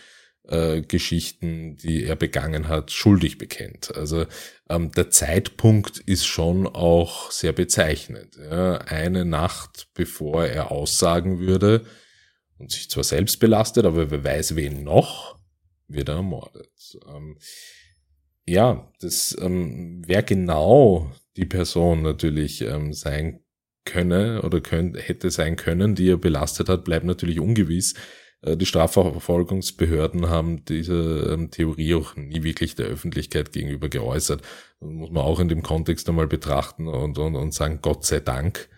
äh, 0.51 0.81
Geschichten, 0.81 1.77
die 1.77 2.03
er 2.03 2.15
begangen 2.15 2.67
hat, 2.67 2.91
schuldig 2.91 3.37
bekennt. 3.37 3.95
Also 3.95 4.25
ähm, 4.69 4.91
der 4.91 5.09
Zeitpunkt 5.09 5.99
ist 5.99 6.25
schon 6.25 6.67
auch 6.67 7.31
sehr 7.31 7.53
bezeichnend. 7.53 8.37
Ja. 8.37 8.79
Eine 8.79 9.25
Nacht 9.25 9.87
bevor 9.93 10.45
er 10.45 10.71
aussagen 10.71 11.39
würde 11.39 11.85
und 12.57 12.71
sich 12.71 12.89
zwar 12.89 13.03
selbst 13.05 13.39
belastet, 13.39 13.85
aber 13.85 14.11
wer 14.11 14.23
weiß 14.23 14.55
wen 14.55 14.83
noch, 14.83 15.39
wird 15.87 16.09
er 16.09 16.15
ermordet. 16.15 16.99
Ähm, 17.07 17.37
ja, 18.45 18.91
das 18.99 19.37
ähm, 19.39 20.03
wer 20.05 20.21
genau 20.21 21.11
die 21.37 21.45
Person 21.45 22.01
natürlich 22.01 22.61
ähm, 22.61 22.91
sein 22.91 23.39
könne 23.85 24.41
oder 24.41 24.61
könnt, 24.61 24.97
hätte 24.97 25.31
sein 25.31 25.55
können, 25.55 25.95
die 25.95 26.09
er 26.09 26.17
belastet 26.17 26.69
hat, 26.69 26.83
bleibt 26.83 27.05
natürlich 27.05 27.39
ungewiss. 27.39 27.95
Äh, 28.41 28.57
die 28.57 28.65
Strafverfolgungsbehörden 28.65 30.29
haben 30.29 30.65
diese 30.65 31.31
ähm, 31.33 31.51
Theorie 31.51 31.95
auch 31.95 32.15
nie 32.15 32.43
wirklich 32.43 32.75
der 32.75 32.87
Öffentlichkeit 32.87 33.51
gegenüber 33.51 33.89
geäußert. 33.89 34.41
Das 34.79 34.89
muss 34.89 35.11
man 35.11 35.23
auch 35.23 35.39
in 35.39 35.49
dem 35.49 35.63
Kontext 35.63 36.09
einmal 36.09 36.27
betrachten 36.27 36.87
und, 36.87 37.17
und, 37.17 37.35
und 37.35 37.53
sagen, 37.53 37.79
Gott 37.81 38.05
sei 38.05 38.19
Dank. 38.19 38.69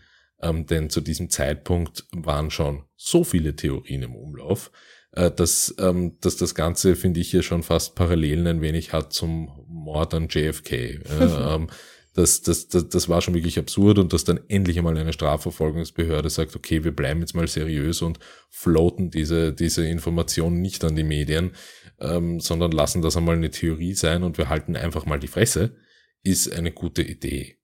Ähm, 0.41 0.65
denn 0.65 0.89
zu 0.89 0.99
diesem 1.01 1.29
Zeitpunkt 1.29 2.05
waren 2.11 2.51
schon 2.51 2.83
so 2.95 3.23
viele 3.23 3.55
Theorien 3.55 4.03
im 4.03 4.15
Umlauf, 4.15 4.71
äh, 5.11 5.31
dass, 5.31 5.73
ähm, 5.79 6.17
dass 6.19 6.35
das 6.35 6.53
Ganze, 6.53 6.95
finde 6.95 7.21
ich, 7.21 7.31
hier 7.31 7.43
schon 7.43 7.63
fast 7.63 7.95
Parallelen 7.95 8.47
ein 8.47 8.61
wenig 8.61 8.91
hat 8.91 9.13
zum 9.13 9.65
Mord 9.67 10.13
an 10.13 10.27
JFK. 10.29 10.71
Äh, 11.19 11.55
ähm, 11.55 11.67
das, 12.13 12.41
das, 12.41 12.67
das, 12.67 12.89
das 12.89 13.09
war 13.09 13.21
schon 13.21 13.33
wirklich 13.33 13.57
absurd 13.57 13.97
und 13.97 14.13
dass 14.13 14.23
dann 14.23 14.39
endlich 14.47 14.77
einmal 14.77 14.97
eine 14.97 15.13
Strafverfolgungsbehörde 15.13 16.29
sagt, 16.29 16.55
okay, 16.55 16.83
wir 16.83 16.95
bleiben 16.95 17.21
jetzt 17.21 17.33
mal 17.33 17.47
seriös 17.47 18.03
und 18.03 18.19
floaten 18.51 19.09
diese, 19.09 19.51
diese 19.51 19.87
Informationen 19.87 20.61
nicht 20.61 20.83
an 20.83 20.95
die 20.95 21.03
Medien, 21.03 21.51
ähm, 21.99 22.39
sondern 22.39 22.71
lassen 22.71 23.01
das 23.01 23.17
einmal 23.17 23.35
eine 23.35 23.49
Theorie 23.49 23.95
sein 23.95 24.21
und 24.21 24.37
wir 24.37 24.49
halten 24.49 24.75
einfach 24.75 25.07
mal 25.07 25.19
die 25.19 25.27
Fresse, 25.27 25.75
ist 26.21 26.51
eine 26.51 26.71
gute 26.71 27.01
Idee. 27.01 27.57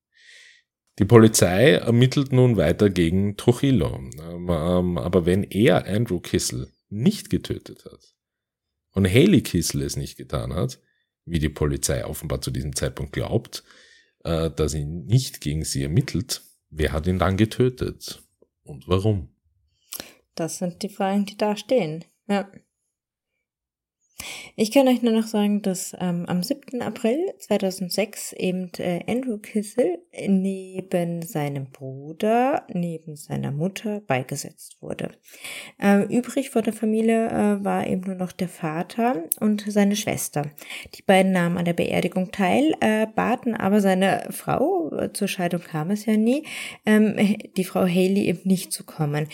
Die 0.97 1.05
Polizei 1.05 1.73
ermittelt 1.73 2.33
nun 2.33 2.57
weiter 2.57 2.89
gegen 2.89 3.37
Trujillo. 3.37 3.97
Ähm, 4.19 4.49
ähm, 4.49 4.97
aber 4.97 5.27
wenn 5.27 5.43
er 5.43 5.85
Andrew 5.85 6.19
Kissel 6.19 6.71
nicht 6.89 7.29
getötet 7.29 7.85
hat 7.85 8.15
und 8.93 9.07
Haley 9.07 9.41
Kissel 9.41 9.83
es 9.83 9.95
nicht 9.95 10.17
getan 10.17 10.53
hat, 10.53 10.79
wie 11.25 11.39
die 11.39 11.49
Polizei 11.49 12.03
offenbar 12.03 12.41
zu 12.41 12.49
diesem 12.49 12.75
Zeitpunkt 12.75 13.13
glaubt, 13.13 13.63
äh, 14.23 14.49
dass 14.51 14.71
sie 14.73 14.85
nicht 14.85 15.41
gegen 15.41 15.63
sie 15.63 15.83
ermittelt, 15.83 16.41
wer 16.69 16.91
hat 16.91 17.07
ihn 17.07 17.19
dann 17.19 17.37
getötet 17.37 18.21
und 18.63 18.87
warum? 18.87 19.29
Das 20.35 20.57
sind 20.57 20.81
die 20.83 20.89
Fragen, 20.89 21.25
die 21.25 21.37
da 21.37 21.55
stehen. 21.55 22.05
Ja. 22.27 22.49
Ich 24.55 24.71
kann 24.71 24.87
euch 24.87 25.01
nur 25.01 25.13
noch 25.13 25.27
sagen, 25.27 25.61
dass 25.61 25.95
ähm, 25.99 26.25
am 26.27 26.43
7. 26.43 26.81
April 26.81 27.33
2006 27.39 28.33
eben 28.33 28.69
äh, 28.77 28.99
Andrew 29.07 29.37
Kissel 29.37 29.99
neben 30.27 31.21
seinem 31.21 31.71
Bruder, 31.71 32.65
neben 32.67 33.15
seiner 33.15 33.51
Mutter 33.51 34.01
beigesetzt 34.01 34.81
wurde. 34.81 35.11
Ähm, 35.79 36.03
übrig 36.09 36.49
von 36.49 36.63
der 36.63 36.73
Familie 36.73 37.27
äh, 37.27 37.63
war 37.63 37.87
eben 37.87 38.01
nur 38.01 38.15
noch 38.15 38.31
der 38.31 38.49
Vater 38.49 39.23
und 39.39 39.63
seine 39.67 39.95
Schwester. 39.95 40.51
Die 40.95 41.03
beiden 41.03 41.31
nahmen 41.31 41.57
an 41.57 41.65
der 41.65 41.73
Beerdigung 41.73 42.31
teil, 42.31 42.73
äh, 42.81 43.07
baten 43.07 43.55
aber 43.55 43.79
seine 43.79 44.27
Frau, 44.31 44.91
äh, 44.91 45.13
zur 45.13 45.27
Scheidung 45.27 45.61
kam 45.61 45.91
es 45.91 46.05
ja 46.05 46.17
nie, 46.17 46.43
ähm, 46.85 47.15
die 47.55 47.63
Frau 47.63 47.81
Haley 47.81 48.25
eben 48.25 48.41
nicht 48.43 48.73
zu 48.73 48.83
kommen. 48.83 49.27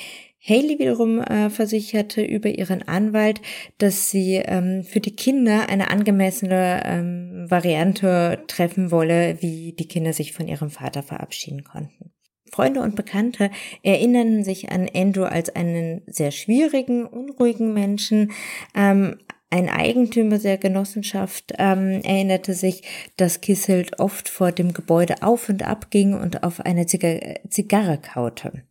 Haley 0.47 0.77
wiederum 0.77 1.21
äh, 1.21 1.49
versicherte 1.49 2.23
über 2.23 2.49
ihren 2.49 2.87
Anwalt, 2.87 3.41
dass 3.79 4.11
sie 4.11 4.35
ähm, 4.35 4.83
für 4.83 4.99
die 4.99 5.15
Kinder 5.15 5.69
eine 5.69 5.89
angemessene 5.89 6.83
ähm, 6.85 7.45
Variante 7.49 8.43
treffen 8.47 8.91
wolle, 8.91 9.41
wie 9.41 9.73
die 9.73 9.87
Kinder 9.87 10.13
sich 10.13 10.33
von 10.33 10.47
ihrem 10.47 10.69
Vater 10.69 11.01
verabschieden 11.01 11.63
konnten. 11.63 12.11
Freunde 12.51 12.81
und 12.81 12.95
Bekannte 12.95 13.49
erinnern 13.81 14.43
sich 14.43 14.71
an 14.71 14.87
Andrew 14.93 15.23
als 15.23 15.53
einen 15.55 16.03
sehr 16.05 16.31
schwierigen, 16.31 17.05
unruhigen 17.05 17.73
Menschen, 17.73 18.31
ähm, 18.75 19.17
ein 19.51 19.69
Eigentümer 19.69 20.39
der 20.39 20.57
Genossenschaft 20.57 21.53
ähm, 21.57 22.01
erinnerte 22.03 22.53
sich, 22.53 22.83
dass 23.15 23.41
Kisselt 23.41 23.99
oft 23.99 24.27
vor 24.27 24.51
dem 24.51 24.73
Gebäude 24.73 25.21
auf 25.21 25.49
und 25.49 25.63
ab 25.63 25.91
ging 25.91 26.13
und 26.13 26.43
auf 26.43 26.59
eine 26.61 26.87
Ziga 26.87 27.19
Zigarre 27.47 27.99
kaute. 27.99 28.63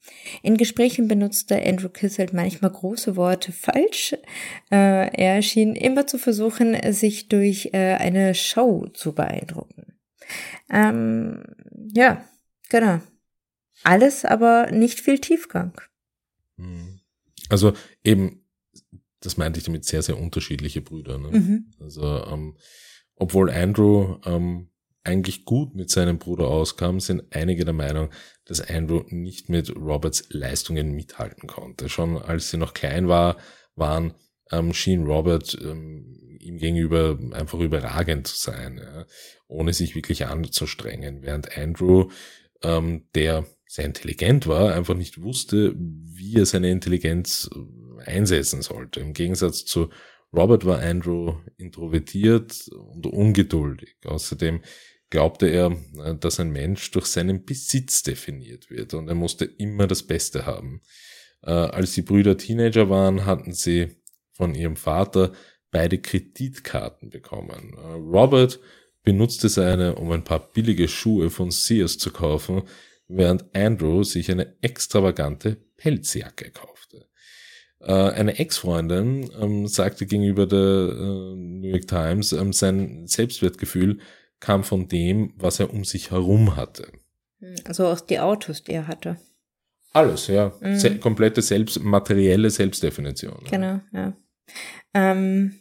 In 0.43 0.57
Gesprächen 0.57 1.07
benutzte 1.07 1.65
Andrew 1.65 1.89
Kisselt 1.89 2.33
manchmal 2.33 2.73
große 2.73 3.17
Worte 3.17 3.53
falsch. 3.53 4.15
Äh, 4.71 5.09
er 5.17 5.43
schien 5.43 5.75
immer 5.77 6.07
zu 6.07 6.19
versuchen, 6.19 6.77
sich 6.93 7.29
durch 7.29 7.71
äh, 7.73 7.95
eine 7.95 8.35
Show 8.35 8.87
zu 8.93 9.15
beeindrucken. 9.15 9.95
Ähm, 10.71 11.45
ja, 11.95 12.25
genau. 12.69 12.99
Alles, 13.85 14.25
aber 14.25 14.71
nicht 14.73 15.01
viel 15.01 15.19
Tiefgang. 15.19 15.81
Hm. 16.57 17.01
Also 17.49 17.75
eben 18.03 18.44
das 19.25 19.37
meinte 19.37 19.59
ich 19.59 19.65
damit 19.65 19.85
sehr, 19.85 20.03
sehr 20.03 20.19
unterschiedliche 20.19 20.81
Brüder. 20.81 21.19
Ne? 21.19 21.29
Mhm. 21.31 21.65
Also, 21.81 22.25
ähm, 22.27 22.57
obwohl 23.17 23.51
Andrew 23.51 24.17
ähm, 24.25 24.69
eigentlich 25.05 25.45
gut 25.45 25.75
mit 25.75 25.91
seinem 25.91 26.19
Bruder 26.19 26.49
auskam, 26.49 26.99
sind 26.99 27.25
einige 27.31 27.65
der 27.65 27.75
Meinung, 27.75 28.11
dass 28.47 28.61
Andrew 28.61 29.05
nicht 29.09 29.49
mit 29.49 29.75
Roberts 29.77 30.25
Leistungen 30.31 30.93
mithalten 30.93 31.47
konnte. 31.47 31.89
Schon 31.89 32.17
als 32.17 32.51
sie 32.51 32.57
noch 32.57 32.75
klein 32.75 33.09
war, 33.09 33.37
waren, 33.77 34.15
ähm, 34.51 34.73
schien 34.73 35.05
Robert 35.05 35.57
ähm, 35.63 36.39
ihm 36.41 36.59
gegenüber 36.59 37.19
einfach 37.33 37.61
überragend 37.61 38.27
zu 38.27 38.37
sein, 38.37 38.79
ja, 38.79 39.07
ohne 39.47 39.73
sich 39.73 39.95
wirklich 39.95 40.27
anzustrengen, 40.27 41.23
während 41.23 41.57
Andrew, 41.57 42.11
ähm, 42.63 43.05
der 43.15 43.47
sehr 43.67 43.87
intelligent 43.87 44.47
war, 44.47 44.75
einfach 44.75 44.95
nicht 44.95 45.23
wusste, 45.23 45.75
wie 45.77 46.37
er 46.37 46.47
seine 46.47 46.71
Intelligenz 46.71 47.49
einsetzen 48.07 48.63
sollte. 48.63 49.01
Im 49.01 49.13
Gegensatz 49.13 49.65
zu 49.65 49.91
Robert 50.33 50.65
war 50.65 50.81
Andrew 50.81 51.37
introvertiert 51.57 52.69
und 52.69 53.07
ungeduldig. 53.07 53.97
Außerdem 54.05 54.63
glaubte 55.11 55.47
er, 55.47 55.77
dass 56.19 56.41
ein 56.41 56.51
Mensch 56.51 56.91
durch 56.91 57.07
seinen 57.07 57.45
Besitz 57.45 58.03
definiert 58.03 58.69
wird 58.69 58.95
und 58.95 59.09
er 59.09 59.15
musste 59.15 59.45
immer 59.45 59.87
das 59.87 60.03
Beste 60.03 60.45
haben. 60.45 60.81
Äh, 61.43 61.51
als 61.51 61.93
die 61.93 62.03
Brüder 62.03 62.37
Teenager 62.37 62.91
waren, 62.91 63.27
hatten 63.27 63.53
sie 63.53 63.97
von 64.33 64.55
ihrem 64.55 64.77
Vater 64.77 65.33
beide 65.71 65.99
Kreditkarten 65.99 67.11
bekommen. 67.11 67.75
Äh, 67.77 67.93
Robert 67.93 68.59
benutzte 69.05 69.49
seine, 69.49 69.97
um 69.97 70.11
ein 70.11 70.25
paar 70.25 70.53
billige 70.53 70.89
Schuhe 70.89 71.31
von 71.31 71.51
Sears 71.51 71.99
zu 71.99 72.11
kaufen, 72.11 72.63
während 73.07 73.55
Andrew 73.55 74.03
sich 74.03 74.31
eine 74.31 74.57
extravagante 74.63 75.57
Pelzjacke 75.77 76.51
kaufte. 76.51 77.07
Äh, 77.87 77.93
eine 77.93 78.39
Ex-Freundin 78.39 79.31
ähm, 79.41 79.67
sagte 79.67 80.07
gegenüber 80.07 80.47
der 80.47 80.59
äh, 80.59 81.37
New 81.37 81.69
York 81.69 81.87
Times, 81.87 82.33
ähm, 82.33 82.53
sein 82.53 83.07
Selbstwertgefühl 83.07 83.99
kam 84.41 84.65
von 84.65 84.89
dem, 84.89 85.35
was 85.37 85.61
er 85.61 85.73
um 85.73 85.85
sich 85.85 86.11
herum 86.11 86.57
hatte. 86.57 86.91
Hm, 87.41 87.57
also 87.65 87.87
aus 87.87 88.07
die 88.07 88.21
Autos, 88.21 88.63
die 88.63 88.73
er 88.73 88.89
hatte. 88.89 89.19
Alles, 89.93 90.27
ja. 90.29 90.53
Mhm. 90.61 90.77
Se 90.77 90.99
komplette 90.99 91.43
selbst, 91.43 91.81
materielle 91.83 92.51
Selbstdefinition. 92.51 93.45
Genau, 93.51 93.81
ja. 93.93 94.15
Ähm, 94.95 95.61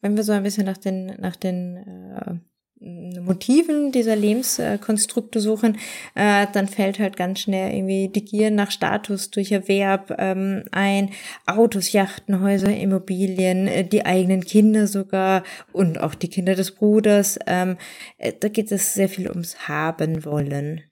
wenn 0.00 0.16
wir 0.16 0.22
so 0.22 0.32
ein 0.32 0.42
bisschen 0.44 0.66
nach 0.66 0.78
den, 0.78 1.06
nach 1.20 1.36
den 1.36 1.76
äh, 1.76 2.34
Motiven 2.80 3.92
dieser 3.92 4.16
Lebenskonstrukte 4.16 5.38
suchen, 5.40 5.76
äh, 6.14 6.46
dann 6.52 6.66
fällt 6.66 6.98
halt 6.98 7.14
ganz 7.16 7.40
schnell 7.40 7.74
irgendwie 7.74 8.08
die 8.08 8.24
Gier 8.24 8.50
nach 8.50 8.70
Status 8.70 9.30
durch 9.30 9.52
Erwerb 9.52 10.14
ähm, 10.18 10.64
ein, 10.72 11.10
Autos, 11.46 11.92
Yachten, 11.92 12.40
Häuser, 12.40 12.74
Immobilien, 12.74 13.66
äh, 13.66 13.84
die 13.84 14.06
eigenen 14.06 14.44
Kinder 14.44 14.86
sogar 14.86 15.42
und 15.72 16.00
auch 16.00 16.14
die 16.14 16.28
Kinder 16.28 16.54
des 16.54 16.70
Bruders. 16.70 17.38
Ähm, 17.46 17.76
äh, 18.16 18.32
da 18.38 18.48
geht 18.48 18.72
es 18.72 18.94
sehr 18.94 19.10
viel 19.10 19.28
ums 19.28 19.68
Haben 19.68 20.24
wollen. 20.24 20.82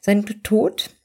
Sein 0.00 0.24
Tod 0.42 0.97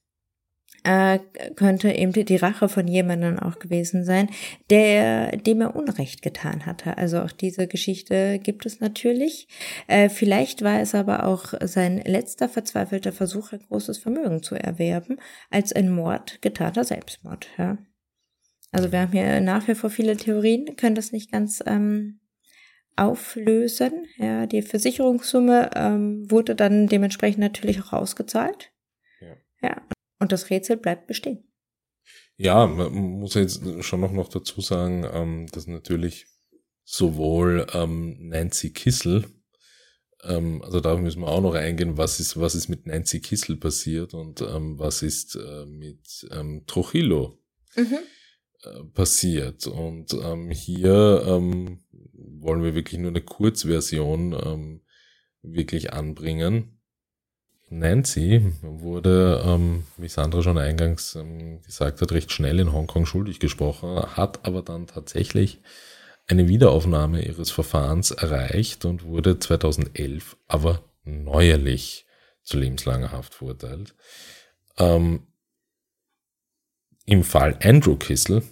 äh, 0.83 1.19
könnte 1.55 1.91
eben 1.91 2.11
die 2.11 2.35
Rache 2.35 2.69
von 2.69 2.87
jemandem 2.87 3.39
auch 3.39 3.59
gewesen 3.59 4.03
sein, 4.03 4.29
der, 4.69 5.37
dem 5.37 5.61
er 5.61 5.75
Unrecht 5.75 6.21
getan 6.21 6.65
hatte. 6.65 6.97
Also 6.97 7.21
auch 7.21 7.31
diese 7.31 7.67
Geschichte 7.67 8.39
gibt 8.39 8.65
es 8.65 8.79
natürlich. 8.79 9.47
Äh, 9.87 10.09
vielleicht 10.09 10.61
war 10.61 10.79
es 10.79 10.93
aber 10.93 11.25
auch 11.25 11.53
sein 11.63 11.99
letzter 11.99 12.49
verzweifelter 12.49 13.13
Versuch, 13.13 13.53
ein 13.53 13.63
großes 13.67 13.97
Vermögen 13.97 14.43
zu 14.43 14.55
erwerben, 14.55 15.17
als 15.49 15.73
ein 15.73 15.89
Mord 15.89 16.41
getarter 16.41 16.83
Selbstmord. 16.83 17.47
Ja. 17.57 17.77
Also 18.71 18.91
wir 18.91 19.01
haben 19.01 19.11
hier 19.11 19.39
nach 19.39 19.67
wie 19.67 19.75
vor 19.75 19.89
viele 19.89 20.17
Theorien, 20.17 20.75
können 20.75 20.95
das 20.95 21.11
nicht 21.11 21.31
ganz 21.31 21.63
ähm, 21.65 22.19
auflösen. 22.95 24.05
Ja, 24.17 24.47
die 24.47 24.61
Versicherungssumme 24.61 25.71
ähm, 25.75 26.29
wurde 26.29 26.55
dann 26.55 26.87
dementsprechend 26.87 27.39
natürlich 27.39 27.81
auch 27.81 27.93
ausgezahlt. 27.93 28.71
Ja. 29.21 29.69
ja. 29.69 29.81
Und 30.23 30.31
das 30.31 30.49
Rätsel 30.49 30.77
bleibt 30.77 31.07
bestehen. 31.07 31.43
Ja, 32.37 32.65
man 32.65 32.93
muss 32.93 33.33
jetzt 33.33 33.61
schon 33.83 33.99
noch, 33.99 34.13
noch 34.13 34.29
dazu 34.29 34.61
sagen, 34.61 35.05
ähm, 35.11 35.47
dass 35.51 35.67
natürlich 35.67 36.27
sowohl 36.85 37.67
ähm, 37.73 38.29
Nancy 38.29 38.71
Kissel, 38.71 39.25
ähm, 40.23 40.61
also 40.61 40.79
darauf 40.79 41.01
müssen 41.01 41.19
wir 41.19 41.27
auch 41.27 41.41
noch 41.41 41.55
eingehen, 41.55 41.97
was 41.97 42.21
ist, 42.21 42.39
was 42.39 42.55
ist 42.55 42.69
mit 42.69 42.85
Nancy 42.87 43.19
Kissel 43.19 43.57
passiert 43.57 44.13
und 44.13 44.39
was 44.39 45.01
ist 45.01 45.35
äh, 45.35 45.65
mit 45.65 46.25
Trujillo 46.67 47.37
mhm. 47.75 47.97
äh, 48.63 48.83
passiert. 48.93 49.67
Und 49.67 50.15
hier 50.51 51.25
wollen 52.13 52.63
wir 52.63 52.75
wirklich 52.75 53.01
nur 53.01 53.11
eine 53.11 53.21
Kurzversion 53.21 54.79
wirklich 55.41 55.91
anbringen. 55.91 56.79
Nancy 57.79 58.53
wurde, 58.61 59.43
ähm, 59.45 59.83
wie 59.97 60.07
Sandra 60.07 60.41
schon 60.41 60.57
eingangs 60.57 61.15
ähm, 61.15 61.61
gesagt 61.61 62.01
hat, 62.01 62.11
recht 62.11 62.31
schnell 62.31 62.59
in 62.59 62.71
Hongkong 62.71 63.05
schuldig 63.05 63.39
gesprochen, 63.39 64.01
hat 64.15 64.45
aber 64.45 64.61
dann 64.61 64.87
tatsächlich 64.87 65.59
eine 66.27 66.47
Wiederaufnahme 66.47 67.25
ihres 67.25 67.51
Verfahrens 67.51 68.11
erreicht 68.11 68.85
und 68.85 69.03
wurde 69.03 69.39
2011 69.39 70.37
aber 70.47 70.83
neuerlich 71.03 72.05
zu 72.43 72.57
lebenslanger 72.57 73.11
Haft 73.11 73.35
verurteilt. 73.35 73.95
Ähm, 74.77 75.27
Im 77.05 77.23
Fall 77.23 77.57
Andrew 77.61 77.95
Kissel, 77.97 78.43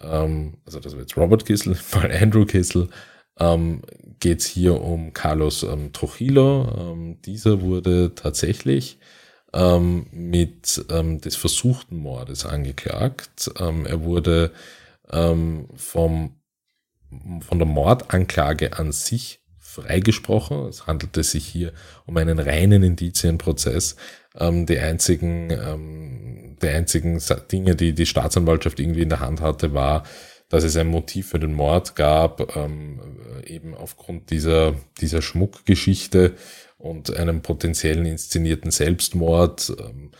ähm, 0.00 0.58
also 0.64 0.80
das 0.80 0.94
war 0.94 1.00
jetzt 1.00 1.16
Robert 1.16 1.44
Kissel, 1.44 1.72
im 1.72 1.78
Fall 1.78 2.10
Andrew 2.12 2.44
Kissel, 2.44 2.88
ähm, 3.40 3.82
geht 4.20 4.40
es 4.40 4.46
hier 4.46 4.80
um 4.80 5.12
Carlos 5.12 5.62
ähm, 5.62 5.92
Trujillo. 5.92 6.92
Ähm, 6.92 7.22
dieser 7.22 7.62
wurde 7.62 8.14
tatsächlich 8.14 8.98
ähm, 9.52 10.06
mit 10.12 10.84
ähm, 10.90 11.20
des 11.20 11.36
versuchten 11.36 11.96
Mordes 11.96 12.44
angeklagt. 12.44 13.50
Ähm, 13.58 13.86
er 13.86 14.02
wurde 14.04 14.52
ähm, 15.10 15.68
vom, 15.74 16.36
von 17.40 17.58
der 17.58 17.66
Mordanklage 17.66 18.78
an 18.78 18.92
sich 18.92 19.40
freigesprochen. 19.58 20.66
Es 20.66 20.86
handelte 20.86 21.22
sich 21.22 21.46
hier 21.46 21.72
um 22.06 22.16
einen 22.16 22.38
reinen 22.38 22.82
Indizienprozess. 22.82 23.96
Ähm, 24.38 24.66
die 24.66 24.78
einzigen, 24.78 25.50
ähm, 25.50 26.56
die 26.62 26.68
einzigen 26.68 27.20
Dinge, 27.50 27.74
die 27.74 27.94
die 27.94 28.06
Staatsanwaltschaft 28.06 28.78
irgendwie 28.78 29.02
in 29.02 29.08
der 29.08 29.20
Hand 29.20 29.40
hatte, 29.40 29.72
war, 29.72 30.04
dass 30.50 30.64
es 30.64 30.76
ein 30.76 30.88
Motiv 30.88 31.28
für 31.30 31.38
den 31.38 31.54
Mord 31.54 31.96
gab, 31.96 32.54
ähm, 32.56 33.00
eben 33.46 33.74
aufgrund 33.74 34.30
dieser, 34.30 34.74
dieser 35.00 35.22
Schmuckgeschichte 35.22 36.34
und 36.76 37.16
einem 37.16 37.40
potenziellen 37.40 38.04
inszenierten 38.04 38.70
Selbstmord. 38.70 39.74
Ähm, 39.78 40.10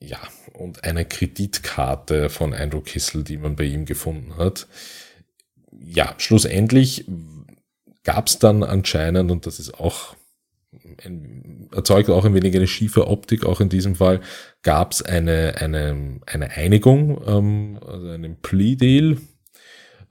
ja, 0.00 0.18
und 0.54 0.84
eine 0.84 1.04
Kreditkarte 1.04 2.28
von 2.28 2.54
Andrew 2.54 2.80
Kissel, 2.80 3.22
die 3.22 3.36
man 3.36 3.54
bei 3.54 3.64
ihm 3.64 3.84
gefunden 3.84 4.36
hat. 4.36 4.66
Ja, 5.80 6.14
schlussendlich 6.18 7.04
gab 8.04 8.28
es 8.28 8.38
dann 8.38 8.64
anscheinend, 8.64 9.30
und 9.30 9.46
das 9.46 9.60
ist 9.60 9.74
auch 9.78 10.16
erzeugt 11.72 12.10
auch 12.10 12.24
ein 12.24 12.34
wenig 12.34 12.54
eine 12.54 12.66
schiefe 12.66 13.06
Optik, 13.06 13.44
auch 13.44 13.60
in 13.60 13.68
diesem 13.68 13.94
Fall, 13.94 14.20
gab 14.62 14.92
es 14.92 15.02
eine, 15.02 15.54
eine, 15.58 16.20
eine 16.26 16.50
Einigung, 16.50 17.22
ähm, 17.26 17.78
also 17.84 18.08
einen 18.08 18.36
Plea-Deal, 18.40 19.18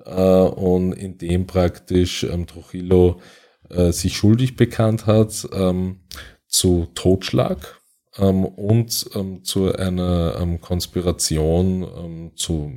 und 0.09 0.93
in 0.93 1.17
dem 1.17 1.47
praktisch 1.47 2.23
ähm, 2.23 2.47
Trujillo 2.47 3.21
äh, 3.69 3.91
sich 3.91 4.17
schuldig 4.17 4.55
bekannt 4.55 5.05
hat 5.05 5.47
ähm, 5.53 6.01
zu 6.47 6.87
Totschlag 6.93 7.81
ähm, 8.17 8.45
und 8.45 9.09
ähm, 9.15 9.43
zu 9.43 9.73
einer 9.73 10.37
ähm, 10.39 10.59
Konspiration 10.61 11.83
ähm, 11.83 12.31
zu, 12.35 12.73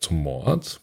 zum 0.00 0.22
Mord. 0.22 0.80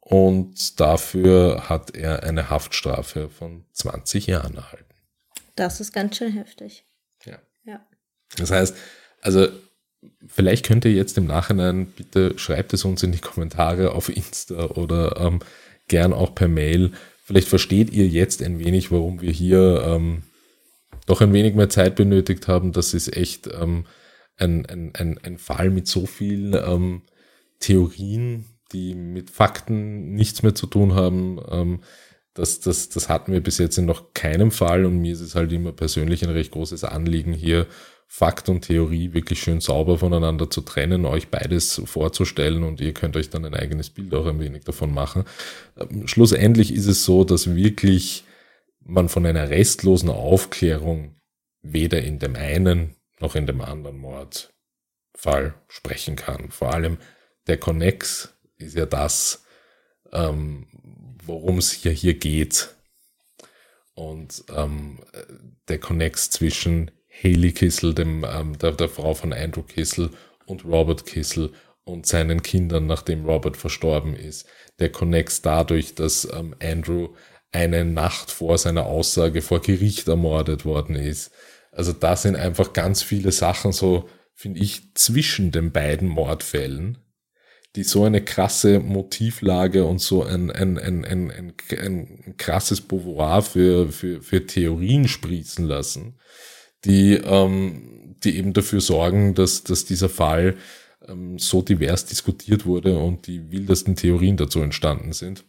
Und 0.00 0.80
dafür 0.80 1.68
hat 1.68 1.94
er 1.94 2.22
eine 2.24 2.50
Haftstrafe 2.50 3.28
von 3.28 3.64
20 3.72 4.26
Jahren 4.26 4.56
erhalten. 4.56 4.94
Das 5.54 5.80
ist 5.80 5.92
ganz 5.92 6.16
schön 6.16 6.32
heftig. 6.32 6.86
Ja. 7.24 7.38
ja. 7.64 7.86
Das 8.36 8.50
heißt, 8.50 8.76
also 9.20 9.48
vielleicht 10.26 10.66
könnt 10.66 10.84
ihr 10.84 10.92
jetzt 10.92 11.18
im 11.18 11.26
Nachhinein, 11.26 11.86
bitte 11.86 12.38
schreibt 12.38 12.72
es 12.72 12.84
uns 12.84 13.02
in 13.02 13.12
die 13.12 13.18
Kommentare 13.18 13.92
auf 13.92 14.08
Insta 14.08 14.66
oder 14.66 15.16
ähm, 15.20 15.40
gern 15.88 16.12
auch 16.12 16.34
per 16.34 16.48
Mail. 16.48 16.92
Vielleicht 17.24 17.48
versteht 17.48 17.92
ihr 17.92 18.06
jetzt 18.06 18.42
ein 18.42 18.58
wenig, 18.58 18.90
warum 18.90 19.20
wir 19.20 19.32
hier 19.32 19.82
ähm, 19.86 20.22
doch 21.06 21.20
ein 21.20 21.32
wenig 21.32 21.54
mehr 21.54 21.68
Zeit 21.68 21.94
benötigt 21.94 22.48
haben. 22.48 22.72
Das 22.72 22.94
ist 22.94 23.16
echt 23.16 23.48
ähm, 23.48 23.86
ein, 24.36 24.66
ein, 24.66 24.92
ein, 24.94 25.18
ein 25.22 25.38
Fall 25.38 25.70
mit 25.70 25.86
so 25.86 26.06
vielen 26.06 26.54
ähm, 26.54 27.02
Theorien, 27.60 28.46
die 28.72 28.94
mit 28.94 29.30
Fakten 29.30 30.14
nichts 30.14 30.42
mehr 30.42 30.54
zu 30.54 30.66
tun 30.66 30.94
haben. 30.94 31.40
Ähm, 31.50 31.80
das, 32.34 32.60
das, 32.60 32.88
das 32.88 33.08
hatten 33.08 33.32
wir 33.32 33.42
bis 33.42 33.58
jetzt 33.58 33.76
in 33.76 33.84
noch 33.84 34.14
keinem 34.14 34.50
Fall 34.50 34.86
und 34.86 35.00
mir 35.00 35.12
ist 35.12 35.20
es 35.20 35.34
halt 35.34 35.52
immer 35.52 35.72
persönlich 35.72 36.22
ein 36.24 36.30
recht 36.30 36.52
großes 36.52 36.84
Anliegen, 36.84 37.34
hier 37.34 37.66
Fakt 38.14 38.50
und 38.50 38.66
Theorie 38.66 39.14
wirklich 39.14 39.40
schön 39.40 39.62
sauber 39.62 39.96
voneinander 39.96 40.50
zu 40.50 40.60
trennen, 40.60 41.06
euch 41.06 41.28
beides 41.28 41.80
vorzustellen 41.86 42.62
und 42.62 42.78
ihr 42.78 42.92
könnt 42.92 43.16
euch 43.16 43.30
dann 43.30 43.46
ein 43.46 43.54
eigenes 43.54 43.88
Bild 43.88 44.12
auch 44.12 44.26
ein 44.26 44.38
wenig 44.38 44.64
davon 44.64 44.92
machen. 44.92 45.24
Ähm, 45.78 46.06
schlussendlich 46.06 46.74
ist 46.74 46.84
es 46.84 47.06
so, 47.06 47.24
dass 47.24 47.54
wirklich 47.54 48.24
man 48.80 49.08
von 49.08 49.24
einer 49.24 49.48
restlosen 49.48 50.10
Aufklärung 50.10 51.16
weder 51.62 52.02
in 52.02 52.18
dem 52.18 52.36
einen 52.36 52.96
noch 53.18 53.34
in 53.34 53.46
dem 53.46 53.62
anderen 53.62 53.96
Mordfall 53.96 55.54
sprechen 55.68 56.14
kann. 56.14 56.50
Vor 56.50 56.74
allem 56.74 56.98
der 57.46 57.56
Connex 57.56 58.34
ist 58.58 58.76
ja 58.76 58.84
das, 58.84 59.46
ähm, 60.12 60.66
worum 61.24 61.56
es 61.56 61.72
hier, 61.72 61.92
hier 61.92 62.18
geht. 62.18 62.74
Und 63.94 64.44
ähm, 64.54 64.98
der 65.68 65.78
Connex 65.78 66.28
zwischen 66.28 66.90
Haley 67.22 67.52
Kissel, 67.52 67.94
dem, 67.94 68.24
ähm, 68.24 68.58
der, 68.58 68.72
der 68.72 68.88
Frau 68.88 69.14
von 69.14 69.32
Andrew 69.32 69.62
Kissel 69.62 70.10
und 70.46 70.64
Robert 70.64 71.06
Kissel 71.06 71.52
und 71.84 72.06
seinen 72.06 72.42
Kindern, 72.42 72.86
nachdem 72.86 73.24
Robert 73.24 73.56
verstorben 73.56 74.14
ist. 74.14 74.46
Der 74.78 74.90
Connex 74.90 75.42
dadurch, 75.42 75.94
dass 75.94 76.28
ähm, 76.32 76.54
Andrew 76.62 77.08
eine 77.52 77.84
Nacht 77.84 78.30
vor 78.30 78.56
seiner 78.56 78.86
Aussage 78.86 79.42
vor 79.42 79.60
Gericht 79.60 80.08
ermordet 80.08 80.64
worden 80.64 80.96
ist. 80.96 81.32
Also 81.70 81.92
da 81.92 82.16
sind 82.16 82.36
einfach 82.36 82.72
ganz 82.72 83.02
viele 83.02 83.32
Sachen 83.32 83.72
so, 83.72 84.08
finde 84.34 84.60
ich, 84.60 84.94
zwischen 84.94 85.50
den 85.50 85.70
beiden 85.72 86.08
Mordfällen, 86.08 86.98
die 87.76 87.84
so 87.84 88.04
eine 88.04 88.22
krasse 88.22 88.80
Motivlage 88.80 89.84
und 89.84 89.98
so 89.98 90.22
ein, 90.22 90.50
ein, 90.50 90.78
ein, 90.78 91.04
ein, 91.04 91.30
ein, 91.30 91.54
ein 91.70 92.34
krasses 92.36 92.80
Beauvoir 92.82 93.42
für, 93.42 93.90
für, 93.90 94.22
für 94.22 94.46
Theorien 94.46 95.08
sprießen 95.08 95.66
lassen, 95.66 96.18
die, 96.84 97.14
ähm, 97.14 98.16
die 98.22 98.36
eben 98.36 98.52
dafür 98.52 98.80
sorgen, 98.80 99.34
dass, 99.34 99.64
dass 99.64 99.84
dieser 99.84 100.08
Fall 100.08 100.56
ähm, 101.08 101.38
so 101.38 101.62
divers 101.62 102.06
diskutiert 102.06 102.66
wurde 102.66 102.98
und 102.98 103.26
die 103.26 103.50
wildesten 103.50 103.96
Theorien 103.96 104.36
dazu 104.36 104.60
entstanden 104.60 105.12
sind. 105.12 105.44